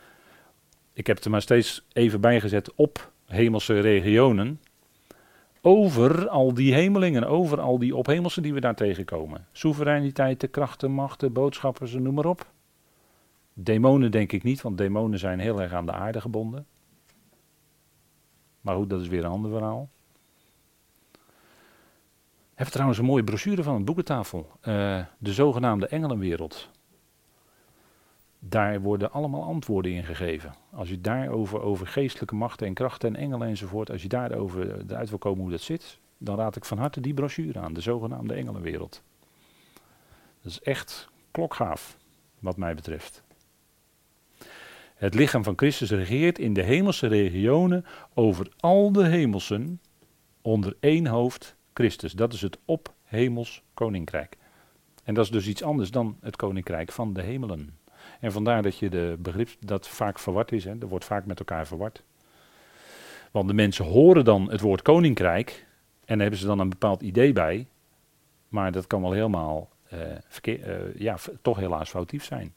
[0.93, 4.61] ik heb het er maar steeds even bijgezet, op hemelse regionen,
[5.63, 9.47] over al die hemelingen, over al die ophemelsen die we daar tegenkomen.
[9.53, 12.47] Soevereiniteiten, krachten, machten, boodschappers, noem maar op.
[13.53, 16.67] Demonen denk ik niet, want demonen zijn heel erg aan de aarde gebonden.
[18.61, 19.89] Maar goed, dat is weer een ander verhaal.
[22.55, 24.51] Heb trouwens een mooie brochure van een boekentafel.
[24.63, 26.71] Uh, de zogenaamde engelenwereld.
[28.39, 30.55] Daar worden allemaal antwoorden in gegeven.
[30.71, 35.09] Als je daarover over geestelijke machten en krachten en engelen enzovoort, als je daarover eruit
[35.09, 38.35] wil komen hoe dat zit, dan raad ik van harte die brochure aan, de zogenaamde
[38.35, 39.03] engelenwereld.
[40.43, 41.97] Dat is echt klokgaaf,
[42.39, 43.23] wat mij betreft.
[44.95, 49.81] Het lichaam van Christus regeert in de hemelse regionen over al de hemelsen
[50.43, 52.13] onder één hoofd Christus.
[52.13, 54.37] Dat is het ophemels koninkrijk.
[55.05, 57.78] En dat is dus iets anders dan het koninkrijk van de hemelen.
[58.21, 60.65] En vandaar dat je de begrip dat vaak verward is.
[60.65, 60.75] Hè.
[60.81, 62.03] Er wordt vaak met elkaar verward.
[63.31, 65.67] Want de mensen horen dan het woord koninkrijk.
[66.05, 67.67] En daar hebben ze dan een bepaald idee bij.
[68.49, 69.69] Maar dat kan wel helemaal
[70.29, 72.53] verkeer, uh, ja, toch helaas foutief zijn.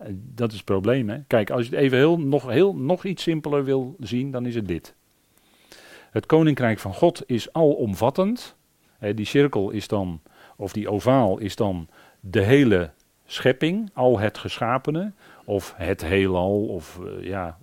[0.00, 1.08] Uh, dat is het probleem.
[1.08, 1.18] Hè?
[1.26, 4.54] Kijk, als je het even heel, nog, heel, nog iets simpeler wil zien, dan is
[4.54, 4.94] het dit.
[6.10, 8.56] Het koninkrijk van God is alomvattend.
[9.14, 10.20] Die cirkel is dan,
[10.56, 11.88] of die ovaal is dan
[12.20, 12.90] de hele
[13.26, 15.12] schepping, al het geschapene,
[15.44, 17.58] of het heelal, of uh, ja,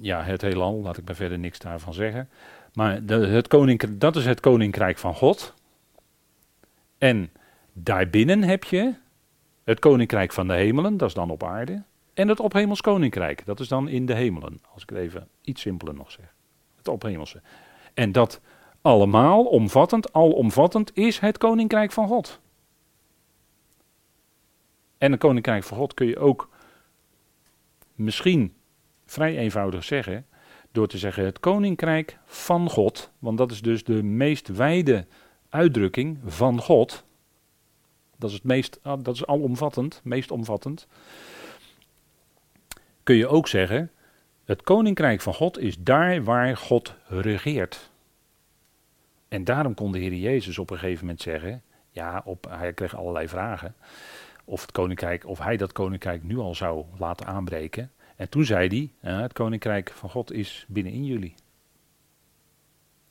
[0.00, 2.28] ja, het heelal, laat ik maar verder niks daarvan zeggen.
[2.72, 5.54] Maar het koninkrijk, dat is het koninkrijk van God.
[6.98, 7.30] En
[7.72, 8.94] daarbinnen heb je
[9.64, 11.82] het koninkrijk van de hemelen, dat is dan op aarde.
[12.14, 14.60] En het ophemels koninkrijk, dat is dan in de hemelen.
[14.72, 16.34] Als ik het even iets simpeler nog zeg.
[16.76, 17.40] Het ophemelse.
[17.94, 18.40] En dat
[18.82, 22.40] allemaal omvattend, alomvattend is het koninkrijk van God.
[24.98, 26.48] En een koninkrijk van God kun je ook
[27.94, 28.54] misschien
[29.06, 30.26] vrij eenvoudig zeggen,
[30.72, 35.06] door te zeggen het koninkrijk van God, want dat is dus de meest wijde
[35.48, 37.04] uitdrukking van God.
[38.16, 40.86] Dat is het meest, ah, dat is alomvattend, meest omvattend.
[43.02, 43.90] Kun je ook zeggen,
[44.44, 47.90] het koninkrijk van God is daar waar God regeert.
[49.28, 52.96] En daarom kon de Heer Jezus op een gegeven moment zeggen, ja, op, hij kreeg
[52.96, 53.74] allerlei vragen
[54.46, 57.90] of, het koninkrijk, of hij dat koninkrijk nu al zou laten aanbreken.
[58.16, 61.34] En toen zei hij, het koninkrijk van God is binnenin jullie.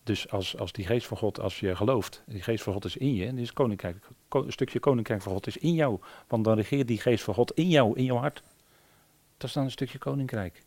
[0.04, 2.98] Dus als, als die geest van God, als je gelooft, die geest van God is
[2.98, 6.56] in je, en is koninkrijk, een stukje koninkrijk van God is in jou, want dan
[6.56, 8.44] regeert die geest van God in jou, in jouw hart.
[9.38, 10.64] Dat is dan een stukje koninkrijk.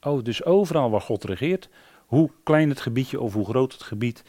[0.00, 1.68] Oh, dus overal waar God regeert,
[2.06, 4.24] hoe klein het gebiedje of hoe groot het gebied,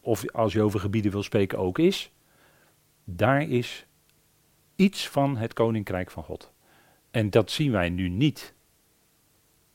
[0.00, 2.10] of als je over gebieden wil spreken ook is,
[3.04, 3.85] daar is
[4.76, 6.52] iets van het koninkrijk van God.
[7.10, 8.54] En dat zien wij nu niet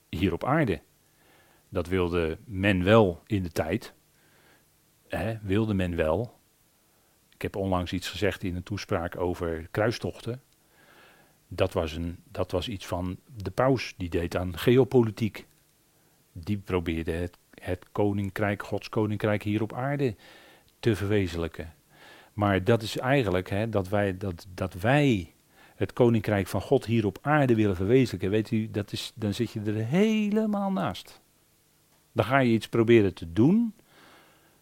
[0.09, 0.81] hier op aarde.
[1.69, 3.93] Dat wilde men wel in de tijd.
[5.07, 6.39] Hè, wilde men wel.
[7.33, 10.41] Ik heb onlangs iets gezegd in een toespraak over kruistochten.
[11.47, 15.45] Dat was, een, dat was iets van de paus, die deed aan geopolitiek.
[16.31, 20.15] Die probeerde het, het koninkrijk, Gods koninkrijk hier op aarde
[20.79, 21.73] te verwezenlijken.
[22.33, 25.33] Maar dat is eigenlijk hè, dat, wij, dat, dat wij
[25.75, 28.29] het koninkrijk van God hier op aarde willen verwezenlijken.
[28.29, 31.21] Weet u, dat is, dan zit je er helemaal naast.
[32.11, 33.73] Dan ga je iets proberen te doen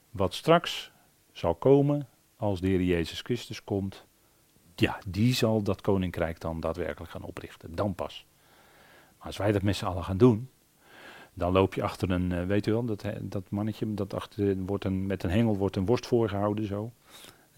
[0.10, 0.92] wat straks
[1.32, 4.06] zal komen als de Heer Jezus Christus komt.
[4.76, 7.76] Ja, die zal dat koninkrijk dan daadwerkelijk gaan oprichten.
[7.76, 8.26] Dan pas.
[9.18, 10.50] Maar als wij dat met z'n allen gaan doen,
[11.34, 14.86] dan loop je achter een, eh, weet u wel, dat, dat mannetje, dat achter, wordt
[14.86, 16.92] een, met een hengel wordt een worst voorgehouden zo.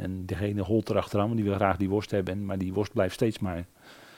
[0.02, 3.40] En degene holt erachteraan, die wil graag die worst hebben, maar die worst blijft steeds
[3.40, 3.66] maar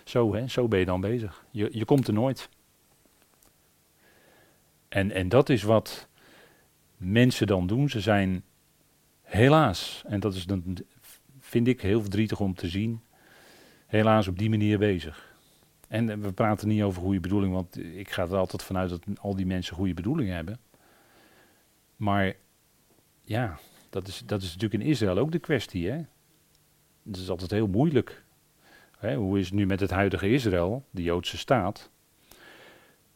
[0.03, 1.45] zo, hè, zo ben je dan bezig.
[1.51, 2.49] Je, je komt er nooit.
[4.89, 6.07] En, en dat is wat
[6.97, 7.89] mensen dan doen.
[7.89, 8.43] Ze zijn
[9.21, 10.77] helaas, en dat is dan,
[11.39, 13.01] vind ik heel verdrietig om te zien,
[13.85, 15.35] helaas op die manier bezig.
[15.87, 19.35] En we praten niet over goede bedoeling, want ik ga er altijd vanuit dat al
[19.35, 20.59] die mensen goede bedoelingen hebben.
[21.95, 22.33] Maar
[23.23, 23.59] ja,
[23.93, 25.89] dat is, dat is natuurlijk in Israël ook de kwestie.
[25.89, 25.97] Hè?
[27.05, 28.23] Het is altijd heel moeilijk.
[28.97, 29.15] Hè?
[29.15, 31.91] Hoe is het nu met het huidige Israël, de Joodse staat?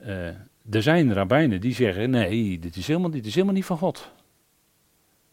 [0.01, 0.27] Uh,
[0.69, 4.11] er zijn rabbijnen die zeggen: nee, dit is helemaal, dit is helemaal niet van God.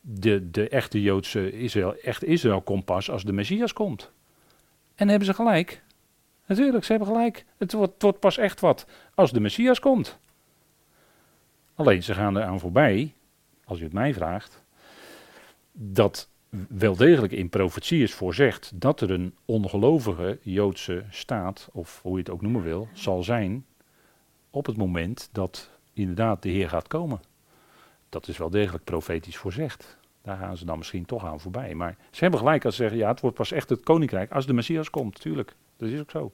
[0.00, 4.12] De, de echte Joodse Israël, echt Israël komt pas als de Messias komt.
[4.94, 5.82] En hebben ze gelijk.
[6.46, 7.44] Natuurlijk, ze hebben gelijk.
[7.56, 10.18] Het wordt, het wordt pas echt wat als de Messias komt.
[11.74, 13.14] Alleen ze gaan eraan voorbij,
[13.64, 14.63] als u het mij vraagt,
[15.76, 16.28] dat
[16.68, 22.18] wel degelijk in profetie is voorzegd dat er een ongelovige Joodse staat, of hoe je
[22.18, 23.66] het ook noemen wil, zal zijn
[24.50, 27.20] op het moment dat inderdaad de Heer gaat komen.
[28.08, 29.96] Dat is wel degelijk profetisch voorzegd.
[30.22, 31.74] Daar gaan ze dan misschien toch aan voorbij.
[31.74, 34.46] Maar ze hebben gelijk als ze zeggen, ja, het wordt pas echt het koninkrijk als
[34.46, 35.56] de Messias komt, tuurlijk.
[35.76, 36.32] Dat is ook zo.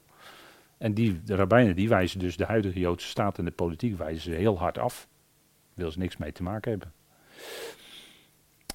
[0.77, 4.21] En die, de rabbijnen die wijzen dus de huidige Joodse staat en de politiek wijzen
[4.21, 5.07] ze heel hard af.
[5.73, 6.93] Wil ze niks mee te maken hebben.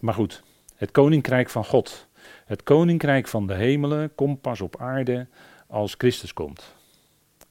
[0.00, 0.42] Maar goed,
[0.76, 2.06] het koninkrijk van God.
[2.44, 5.26] Het koninkrijk van de hemelen komt pas op aarde
[5.66, 6.74] als Christus komt.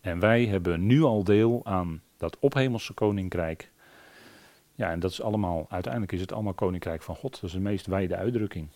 [0.01, 3.71] En wij hebben nu al deel aan dat ophemelse koninkrijk.
[4.75, 7.31] Ja, en dat is allemaal, uiteindelijk is het allemaal koninkrijk van God.
[7.33, 8.67] Dat is de meest wijde uitdrukking.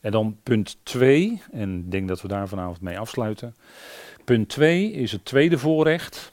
[0.00, 3.56] En dan punt 2, en ik denk dat we daar vanavond mee afsluiten.
[4.24, 6.32] Punt 2 is het tweede voorrecht.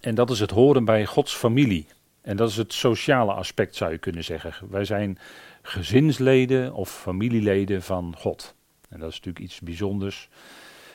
[0.00, 1.86] En dat is het horen bij Gods familie.
[2.28, 4.70] En dat is het sociale aspect, zou je kunnen zeggen.
[4.70, 5.18] Wij zijn
[5.62, 8.54] gezinsleden of familieleden van God.
[8.88, 10.28] En dat is natuurlijk iets bijzonders.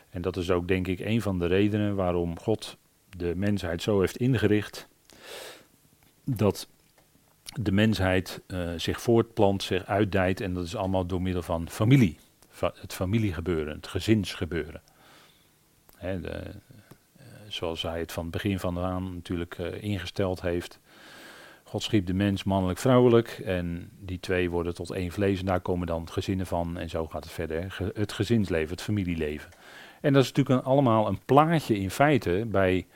[0.10, 2.78] En dat is ook, denk ik, een van de redenen waarom God
[3.18, 4.88] de mensheid zo heeft ingericht.
[6.24, 6.68] Dat
[7.44, 10.42] de mensheid uh, zich voortplant, zich uitdijt.
[10.42, 12.18] En dat is allemaal door middel van familie.
[12.60, 14.82] Het familiegebeuren, het gezinsgebeuren.
[15.96, 16.52] Hè, de,
[17.18, 20.80] uh, zoals hij het van het begin van aan natuurlijk uh, ingesteld heeft.
[21.74, 23.42] God schiep de mens mannelijk, vrouwelijk.
[23.46, 25.40] En die twee worden tot één vlees.
[25.40, 26.78] En daar komen dan gezinnen van.
[26.78, 27.78] En zo gaat het verder.
[27.94, 29.50] het gezinsleven, het familieleven.
[30.02, 32.88] En dat is natuurlijk allemaal een plaatje in feite bij.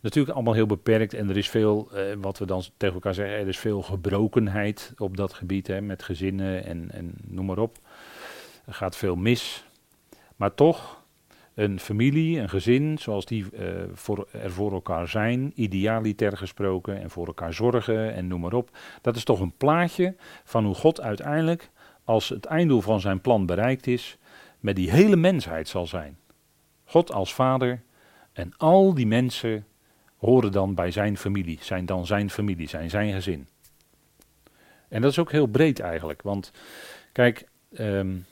[0.00, 1.14] Natuurlijk allemaal heel beperkt.
[1.14, 4.92] En er is veel, eh, wat we dan tegen elkaar zeggen, er is veel gebrokenheid
[4.96, 5.66] op dat gebied.
[5.66, 7.78] Hè, met gezinnen en, en noem maar op.
[8.66, 9.64] Er gaat veel mis.
[10.36, 10.99] Maar toch,
[11.60, 17.10] een familie, een gezin, zoals die uh, voor, er voor elkaar zijn, idealiter gesproken, en
[17.10, 18.70] voor elkaar zorgen en noem maar op.
[19.00, 21.70] Dat is toch een plaatje van hoe God uiteindelijk,
[22.04, 24.18] als het einddoel van zijn plan bereikt is,
[24.60, 26.18] met die hele mensheid zal zijn.
[26.84, 27.82] God als vader
[28.32, 29.66] en al die mensen
[30.16, 33.48] horen dan bij zijn familie, zijn dan zijn familie, zijn zijn gezin.
[34.88, 36.52] En dat is ook heel breed eigenlijk, want
[37.12, 37.48] kijk,
[37.78, 38.26] um,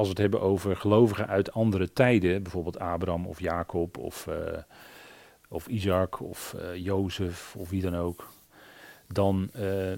[0.00, 4.34] als we het hebben over gelovigen uit andere tijden, bijvoorbeeld Abraham of Jacob of, uh,
[5.48, 8.28] of Isaac of uh, Jozef of wie dan ook,
[9.06, 9.92] dan, uh,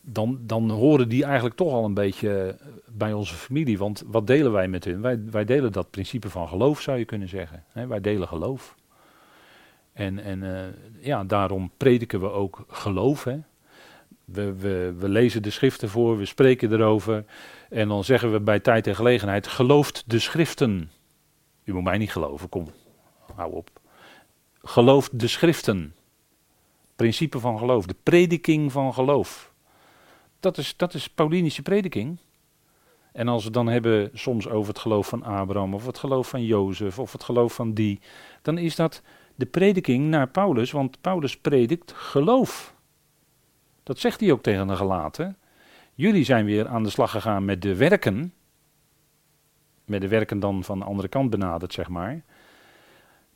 [0.00, 3.78] dan, dan horen die eigenlijk toch al een beetje bij onze familie.
[3.78, 5.00] Want wat delen wij met hun?
[5.00, 7.64] Wij, wij delen dat principe van geloof, zou je kunnen zeggen.
[7.72, 8.74] Wij delen geloof.
[9.92, 13.24] En, en ja, daarom prediken we ook geloof.
[13.24, 13.38] Hè?
[14.32, 14.54] We,
[14.98, 17.24] we, lezen de schriften voor, we spreken erover.
[17.68, 20.90] En dan zeggen we bij tijd en gelegenheid: gelooft de schriften.
[21.64, 22.70] U moet mij niet geloven, kom,
[23.34, 23.70] hou op.
[24.62, 25.94] Gelooft de schriften.
[26.96, 29.52] Principe van geloof, de prediking van geloof.
[30.40, 32.18] Dat is, dat is Paulinische prediking.
[33.12, 36.44] En als we dan hebben soms over het geloof van Abraham, of het geloof van
[36.44, 38.00] Jozef, of het geloof van die,
[38.42, 39.02] dan is dat
[39.34, 42.74] de prediking naar Paulus, want Paulus predikt geloof.
[43.90, 45.36] Dat zegt hij ook tegen de gelaten.
[45.94, 48.34] Jullie zijn weer aan de slag gegaan met de werken.
[49.84, 52.22] Met de werken dan van de andere kant benaderd, zeg maar.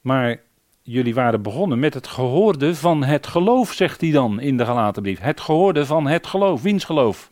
[0.00, 0.40] Maar
[0.82, 5.02] jullie waren begonnen met het gehoorde van het geloof, zegt hij dan in de gelaten
[5.02, 5.20] brief.
[5.20, 6.62] Het gehoorde van het geloof.
[6.62, 7.30] Wiens geloof?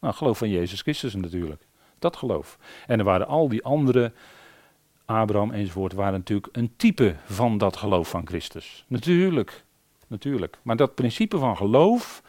[0.00, 1.66] Nou, geloof van Jezus Christus natuurlijk.
[1.98, 2.58] Dat geloof.
[2.86, 4.12] En er waren al die andere,
[5.04, 8.84] Abraham enzovoort, waren natuurlijk een type van dat geloof van Christus.
[8.88, 9.64] Natuurlijk,
[10.06, 10.58] natuurlijk.
[10.62, 12.22] Maar dat principe van geloof,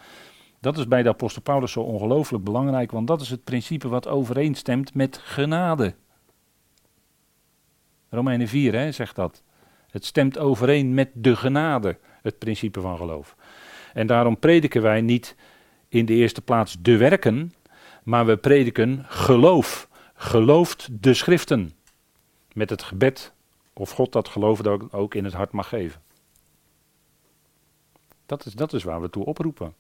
[0.66, 4.08] dat is bij de apostel Paulus zo ongelooflijk belangrijk, want dat is het principe wat
[4.08, 5.96] overeenstemt met genade.
[8.10, 9.44] Romeinen 4 hè, zegt dat.
[9.90, 13.36] Het stemt overeen met de genade, het principe van geloof.
[13.94, 15.36] En daarom prediken wij niet
[15.88, 17.54] in de eerste plaats de werken,
[18.04, 19.90] maar we prediken geloof.
[20.16, 21.74] Gelooft de schriften.
[22.54, 23.34] Met het gebed
[23.74, 26.02] of God dat geloof ook in het hart mag geven.
[28.26, 29.74] Dat is, dat is waar we toe oproepen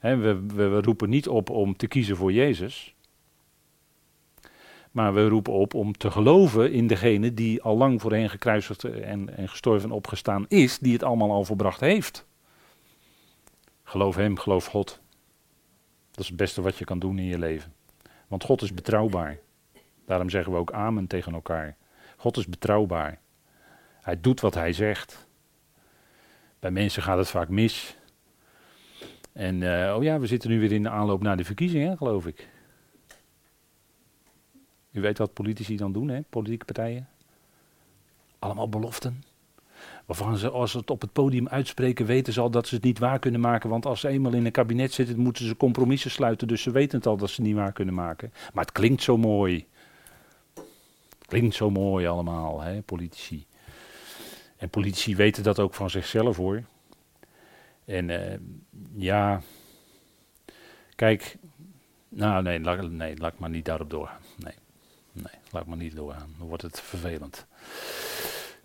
[0.00, 2.94] we, we, roepen niet op om te kiezen voor Jezus.
[4.90, 8.84] Maar we roepen op om te geloven in degene die al lang voor hen gekruisigd
[8.84, 12.26] en, en gestorven en opgestaan is, die het allemaal al volbracht heeft.
[13.82, 15.00] Geloof hem, geloof God.
[16.10, 17.72] Dat is het beste wat je kan doen in je leven.
[18.28, 19.38] Want God is betrouwbaar.
[20.06, 21.76] Daarom zeggen we ook amen tegen elkaar.
[22.16, 23.18] God is betrouwbaar.
[24.00, 25.26] Hij doet wat hij zegt.
[26.58, 27.96] Bij mensen gaat het vaak mis.
[29.36, 32.26] En uh, oh ja, we zitten nu weer in de aanloop naar de verkiezingen, geloof
[32.26, 32.48] ik.
[34.92, 36.20] U weet wat politici dan doen, hè?
[36.30, 37.08] politieke partijen.
[38.38, 39.22] Allemaal beloften.
[40.06, 42.84] Waarvan ze, als ze het op het podium uitspreken, weten ze al dat ze het
[42.84, 43.70] niet waar kunnen maken.
[43.70, 46.48] Want als ze eenmaal in een kabinet zitten, moeten ze compromissen sluiten.
[46.48, 48.32] Dus ze weten het al dat ze het niet waar kunnen maken.
[48.54, 49.66] Maar het klinkt zo mooi.
[51.26, 53.46] Klinkt zo mooi allemaal, hè, politici.
[54.56, 56.62] En politici weten dat ook van zichzelf hoor.
[57.86, 58.34] En uh,
[58.94, 59.40] ja,
[60.94, 61.36] kijk,
[62.08, 64.20] nou nee, laat, nee, laat maar niet daarop doorgaan.
[64.36, 64.54] Nee,
[65.12, 66.34] nee, laat maar niet doorgaan.
[66.38, 67.46] Dan wordt het vervelend.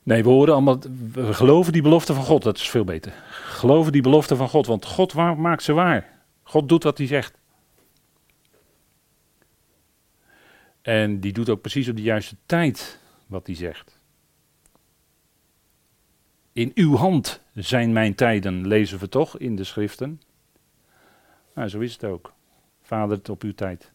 [0.04, 0.80] Nee, we horen allemaal,
[1.12, 3.14] we geloven die belofte van God, dat is veel beter.
[3.32, 6.20] Geloven die belofte van God, want God maakt ze waar.
[6.44, 7.40] God doet wat hij zegt.
[10.82, 14.00] En die doet ook precies op de juiste tijd wat hij zegt.
[16.54, 20.22] In uw hand zijn mijn tijden, lezen we toch in de schriften.
[21.56, 22.34] Nou, zo is het ook.
[22.82, 23.92] Vader, het op uw tijd.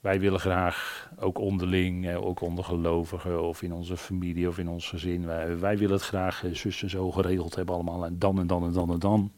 [0.00, 4.88] Wij willen graag, ook onderling, ook onder gelovigen of in onze familie of in ons
[4.88, 8.04] gezin, wij, wij willen het graag eh, zussen zo geregeld hebben allemaal.
[8.04, 9.32] En dan en dan en dan en dan.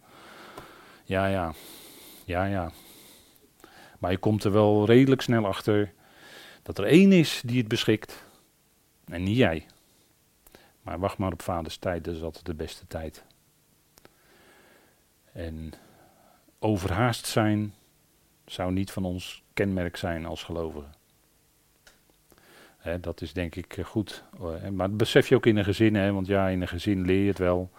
[1.04, 1.52] Ja, ja.
[2.24, 2.70] Ja, ja.
[3.98, 5.92] Maar je komt er wel redelijk snel achter
[6.62, 8.24] dat er één is die het beschikt.
[9.04, 9.66] En niet jij.
[10.88, 13.24] Maar wacht maar op vaders tijd, dat is altijd de beste tijd.
[15.32, 15.72] En
[16.58, 17.74] overhaast zijn
[18.46, 20.92] zou niet van ons kenmerk zijn als gelovigen.
[23.00, 24.24] dat is denk ik eh, goed.
[24.72, 27.22] Maar dat besef je ook in een gezin, hè, want ja, in een gezin leer
[27.22, 27.70] je het wel.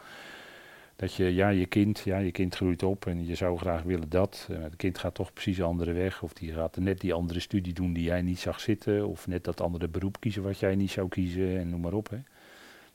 [0.95, 4.09] Dat je, ja, je kind, ja, je kind groeit op en je zou graag willen
[4.09, 4.47] dat.
[4.51, 6.23] Eh, het kind gaat toch precies een andere weg.
[6.23, 9.07] Of die gaat net die andere studie doen die jij niet zag zitten.
[9.07, 12.09] Of net dat andere beroep kiezen wat jij niet zou kiezen en noem maar op.
[12.09, 12.17] Hè.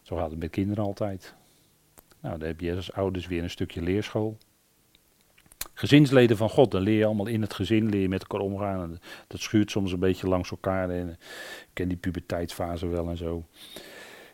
[0.04, 1.34] Zo gaat het met kinderen altijd.
[2.20, 4.38] Nou, dan heb je als ouders weer een stukje leerschool.
[5.74, 9.00] Gezinsleden van God, dan leer je allemaal in het gezin, leer je met elkaar omgaan.
[9.26, 10.90] dat schuurt soms een beetje langs elkaar.
[10.90, 11.16] En ik
[11.72, 13.44] ken die puberteitsfase wel en zo.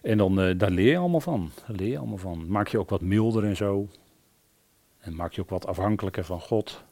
[0.02, 1.50] En dan, uh, daar leer je allemaal van.
[1.66, 2.50] Leer je allemaal van.
[2.50, 3.88] Maak je ook wat milder en zo.
[4.98, 6.82] En maak je ook wat afhankelijker van God.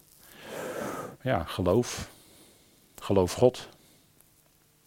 [1.22, 2.10] Ja, geloof.
[2.94, 3.68] Geloof God.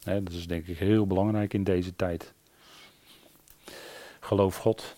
[0.04, 2.34] dat is denk ik heel belangrijk in deze tijd.
[4.32, 4.96] Geloof God.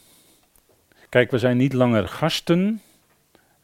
[1.09, 2.81] Kijk, we zijn niet langer gasten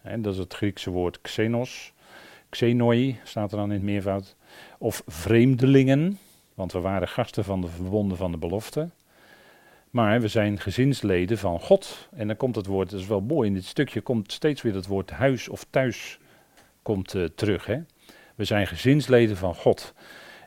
[0.04, 1.94] dat is het Griekse woord xenos.
[2.50, 4.36] Xenoi staat er dan in het meervoud.
[4.78, 6.20] Of vreemdelingen,
[6.54, 8.90] want we waren gasten van de verbonden van de belofte.
[9.90, 12.10] Maar we zijn gezinsleden van God.
[12.16, 14.76] En dan komt het woord, dat is wel mooi, in dit stukje komt steeds weer
[14.76, 16.20] het woord huis of thuis
[16.82, 17.66] komt, uh, terug.
[17.66, 17.80] Hè?
[18.36, 19.94] We zijn gezinsleden van God.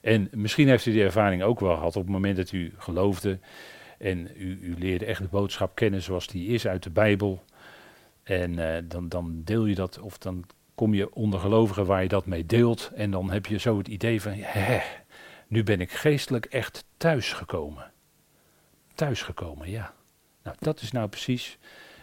[0.00, 3.38] En misschien heeft u die ervaring ook wel gehad op het moment dat u geloofde.
[4.02, 7.44] En u, u leerde echt de boodschap kennen zoals die is uit de Bijbel.
[8.22, 10.44] En uh, dan, dan deel je dat, of dan
[10.74, 12.90] kom je onder gelovigen waar je dat mee deelt.
[12.94, 14.80] En dan heb je zo het idee van, hè,
[15.46, 17.92] nu ben ik geestelijk echt thuisgekomen.
[18.94, 19.94] Thuisgekomen, ja.
[20.42, 21.58] Nou, dat is nou precies.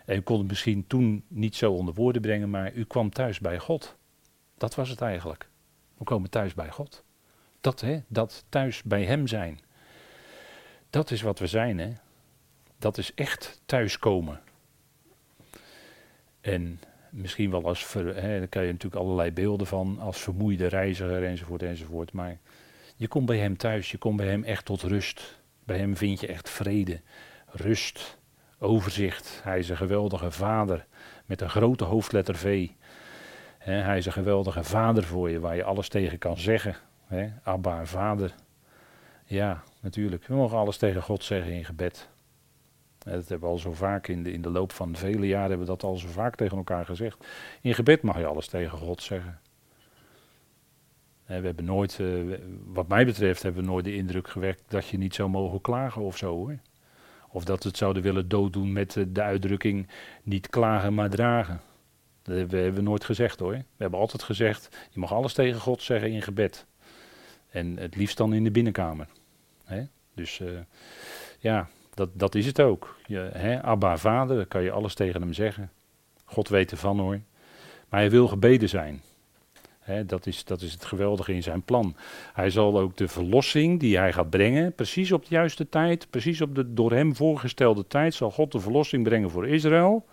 [0.06, 3.40] En u kon het misschien toen niet zo onder woorden brengen, maar u kwam thuis
[3.40, 3.98] bij God.
[4.58, 5.50] Dat was het eigenlijk.
[5.98, 7.04] We komen thuis bij God.
[7.62, 9.60] Dat, hè, dat thuis bij Hem zijn.
[10.90, 11.90] Dat is wat we zijn, hè.
[12.78, 14.40] Dat is echt thuiskomen.
[16.42, 16.80] En
[17.10, 21.24] misschien wel als, ver, hè, daar kan je natuurlijk allerlei beelden van, als vermoeide reiziger
[21.24, 22.12] enzovoort enzovoort.
[22.14, 22.38] Maar
[22.96, 25.40] je komt bij hem thuis, je komt bij hem echt tot rust.
[25.64, 27.02] Bij hem vind je echt vrede,
[27.46, 28.18] rust,
[28.60, 29.40] overzicht.
[29.44, 30.86] Hij is een geweldige vader
[31.26, 32.68] met een grote hoofdletter V.
[33.58, 36.76] hij is een geweldige vader voor je, waar je alles tegen kan zeggen.
[37.08, 38.34] He, Abba, vader.
[39.26, 40.28] Ja, natuurlijk.
[40.28, 42.10] We mogen alles tegen God zeggen in gebed.
[42.98, 45.68] Dat hebben we al zo vaak in de, in de loop van vele jaren hebben
[45.68, 47.26] we dat al zo vaak tegen elkaar gezegd.
[47.62, 49.40] In gebed mag je alles tegen God zeggen.
[51.26, 52.08] We hebben nooit, eh,
[52.66, 56.02] wat mij betreft, hebben we nooit de indruk gewekt dat je niet zou mogen klagen
[56.02, 56.58] of zo hoor.
[57.30, 59.88] Of dat we het zouden willen dooddoen met de uitdrukking
[60.24, 61.62] niet klagen maar dragen.
[62.22, 63.52] Dat hebben we nooit gezegd hoor.
[63.52, 66.66] We hebben altijd gezegd, je mag alles tegen God zeggen in gebed.
[67.50, 69.08] En het liefst dan in de binnenkamer.
[70.14, 70.50] Dus uh,
[71.40, 72.98] ja, dat, dat is het ook.
[73.32, 75.72] Hè, Abba, vader, dan kan je alles tegen hem zeggen.
[76.26, 77.20] God weet ervan hoor.
[77.90, 79.02] Maar hij wil gebeden zijn.
[79.80, 81.96] Hè, dat, is, dat is het geweldige in zijn plan.
[82.34, 86.42] Hij zal ook de verlossing die hij gaat brengen, precies op de juiste tijd, precies
[86.42, 90.06] op de door hem voorgestelde tijd, zal God de verlossing brengen voor Israël.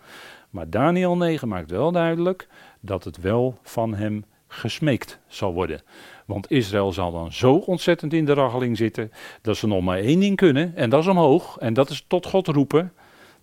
[0.49, 2.47] Maar Daniel 9 maakt wel duidelijk
[2.79, 5.81] dat het wel van hem gesmeekt zal worden.
[6.27, 9.11] Want Israël zal dan zo ontzettend in de raggeling zitten
[9.41, 12.25] dat ze nog maar één ding kunnen en dat is omhoog en dat is tot
[12.25, 12.93] God roepen,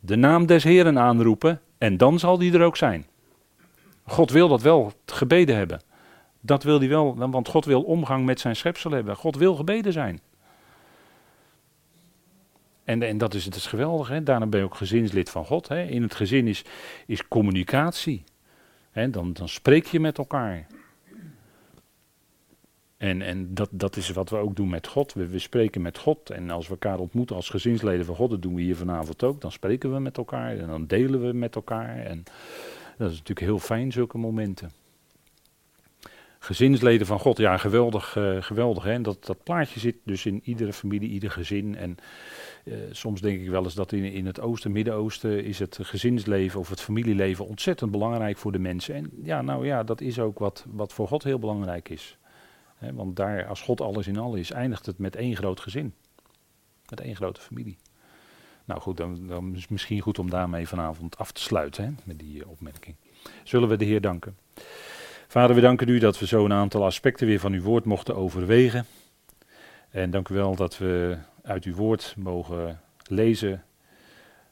[0.01, 3.07] de naam des Heren aanroepen en dan zal die er ook zijn.
[4.07, 5.81] God wil dat wel gebeden hebben.
[6.41, 9.17] Dat wil hij wel, want God wil omgang met zijn schepsel hebben.
[9.17, 10.21] God wil gebeden zijn.
[12.85, 14.23] En, en dat is het is geweldig, hè?
[14.23, 15.69] daarom ben je ook gezinslid van God.
[15.69, 15.83] Hè?
[15.83, 16.65] In het gezin is,
[17.07, 18.25] is communicatie.
[18.91, 19.11] Hè?
[19.11, 20.67] Dan, dan spreek je met elkaar.
[22.97, 25.13] En, en dat, dat is wat we ook doen met God.
[25.13, 26.31] We, we spreken met God.
[26.31, 29.41] En als we elkaar ontmoeten als gezinsleden van God, dat doen we hier vanavond ook.
[29.41, 31.97] Dan spreken we met elkaar en dan delen we met elkaar.
[31.97, 32.23] En
[32.99, 34.71] dat is natuurlijk heel fijn, zulke momenten.
[36.39, 38.85] Gezinsleden van God, ja, geweldig, uh, geweldig.
[38.85, 39.01] Hè?
[39.01, 41.77] Dat, dat plaatje zit dus in iedere familie, ieder gezin.
[41.77, 41.97] En
[42.65, 46.61] uh, soms denk ik wel eens dat in, in het Oosten, Midden-Oosten, is het gezinsleven
[46.61, 48.95] of het familieleven ontzettend belangrijk voor de mensen.
[48.95, 52.19] En ja, nou ja, dat is ook wat, wat voor God heel belangrijk is.
[52.93, 55.95] Want daar, als God alles in alles is, eindigt het met één groot gezin.
[56.89, 57.77] Met één grote familie.
[58.65, 61.91] Nou goed, dan, dan is het misschien goed om daarmee vanavond af te sluiten, hè?
[62.05, 62.97] met die uh, opmerking.
[63.43, 64.37] Zullen we de Heer danken.
[65.29, 68.17] Vader, we danken u dat we zo een aantal aspecten weer van uw woord mochten
[68.17, 68.87] overwegen.
[69.91, 73.65] En dank u wel dat we uit uw woord mogen lezen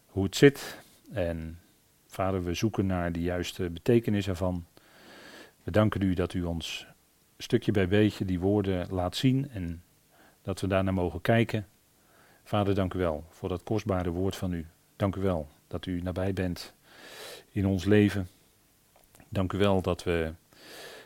[0.06, 0.80] hoe het zit.
[1.12, 1.58] En
[2.06, 4.64] vader, we zoeken naar de juiste betekenis ervan.
[5.62, 6.86] We danken u dat u ons
[7.42, 9.82] stukje bij beetje die woorden laat zien en
[10.42, 11.66] dat we daarnaar mogen kijken.
[12.44, 14.66] Vader, dank u wel voor dat kostbare woord van u.
[14.96, 16.74] Dank u wel dat u nabij bent
[17.50, 18.28] in ons leven.
[19.28, 20.32] Dank u wel dat we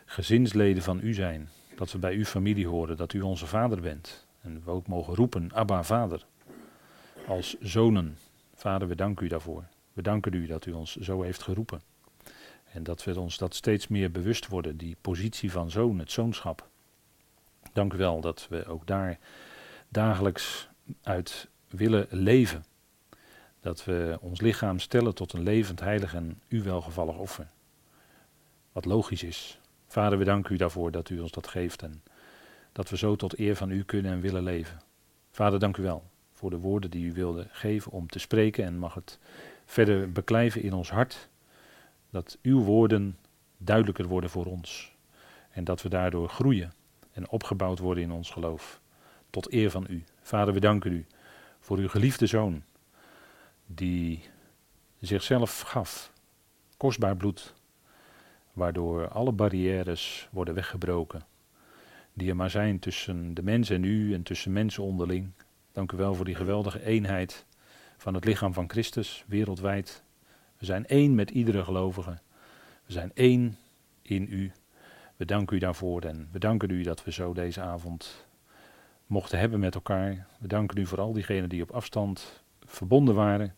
[0.05, 1.49] gezinsleden van u zijn.
[1.77, 4.27] Dat we bij uw familie horen, dat u onze vader bent.
[4.41, 6.27] En we ook mogen roepen, Abba, vader.
[7.27, 8.19] Als zonen.
[8.55, 9.65] Vader, we danken u daarvoor.
[9.93, 11.81] We danken u dat u ons zo heeft geroepen.
[12.77, 16.69] En dat we ons dat steeds meer bewust worden, die positie van zoon, het zoonschap.
[17.73, 19.19] Dank u wel dat we ook daar
[19.89, 20.69] dagelijks
[21.03, 22.65] uit willen leven.
[23.61, 27.49] Dat we ons lichaam stellen tot een levend, heilig en u welgevallig offer.
[28.73, 29.61] Wat logisch is.
[29.87, 32.03] Vader, we danken u daarvoor dat u ons dat geeft en
[32.73, 34.79] dat we zo tot eer van u kunnen en willen leven.
[35.31, 38.79] Vader, dank u wel voor de woorden die u wilde geven om te spreken en
[38.79, 39.19] mag het
[39.65, 41.29] verder beklijven in ons hart.
[42.17, 43.19] Dat uw woorden
[43.57, 44.97] duidelijker worden voor ons
[45.51, 46.73] en dat we daardoor groeien
[47.13, 48.81] en opgebouwd worden in ons geloof.
[49.31, 50.05] Tot eer van u.
[50.21, 51.07] Vader, we danken u
[51.61, 52.63] voor uw geliefde zoon,
[53.67, 54.23] die
[55.01, 56.13] zichzelf gaf,
[56.77, 57.55] kostbaar bloed,
[58.53, 61.27] waardoor alle barrières worden weggebroken,
[62.13, 65.33] die er maar zijn tussen de mens en u en tussen mensen onderling.
[65.73, 67.47] Dank u wel voor die geweldige eenheid
[67.97, 70.05] van het lichaam van Christus wereldwijd.
[70.59, 72.19] We zijn één met iedere gelovige.
[72.87, 73.59] We zijn één
[74.03, 74.53] in u.
[75.17, 78.27] We danken u daarvoor en we danken u dat we zo deze avond
[79.07, 80.27] mochten hebben met elkaar.
[80.39, 83.55] We danken u voor al diegenen die op afstand verbonden waren.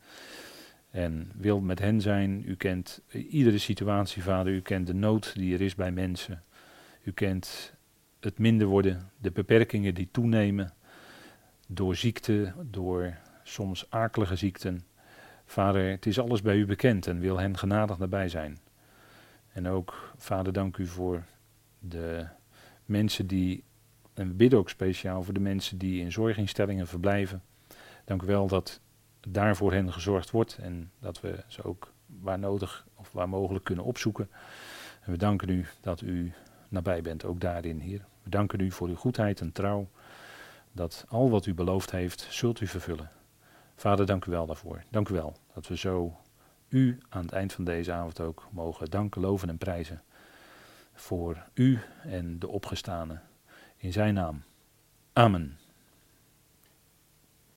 [0.91, 2.43] En wil met hen zijn.
[2.47, 4.53] U kent iedere situatie, vader.
[4.53, 6.43] U kent de nood die er is bij mensen.
[7.03, 7.75] U kent
[8.21, 10.73] het minder worden, de beperkingen die toenemen.
[11.67, 14.83] Door ziekte, door soms akelige ziekten.
[15.51, 18.59] Vader, het is alles bij u bekend en wil hen genadig nabij zijn.
[19.53, 21.25] En ook, vader, dank u voor
[21.79, 22.27] de
[22.85, 23.65] mensen die,
[24.15, 27.43] en we bidden ook speciaal voor de mensen die in zorginstellingen verblijven.
[28.05, 28.81] Dank u wel dat
[29.29, 33.65] daar voor hen gezorgd wordt en dat we ze ook waar nodig of waar mogelijk
[33.65, 34.31] kunnen opzoeken.
[35.01, 36.33] En we danken u dat u
[36.69, 38.05] nabij bent, ook daarin, Heer.
[38.23, 39.89] We danken u voor uw goedheid en trouw,
[40.73, 43.11] dat al wat u beloofd heeft, zult u vervullen.
[43.79, 44.83] Vader, dank u wel daarvoor.
[44.91, 46.17] Dank u wel dat we zo
[46.69, 50.03] u aan het eind van deze avond ook mogen danken, loven en prijzen
[50.95, 53.19] voor u en de opgestane.
[53.77, 54.43] In zijn naam.
[55.13, 55.59] Amen.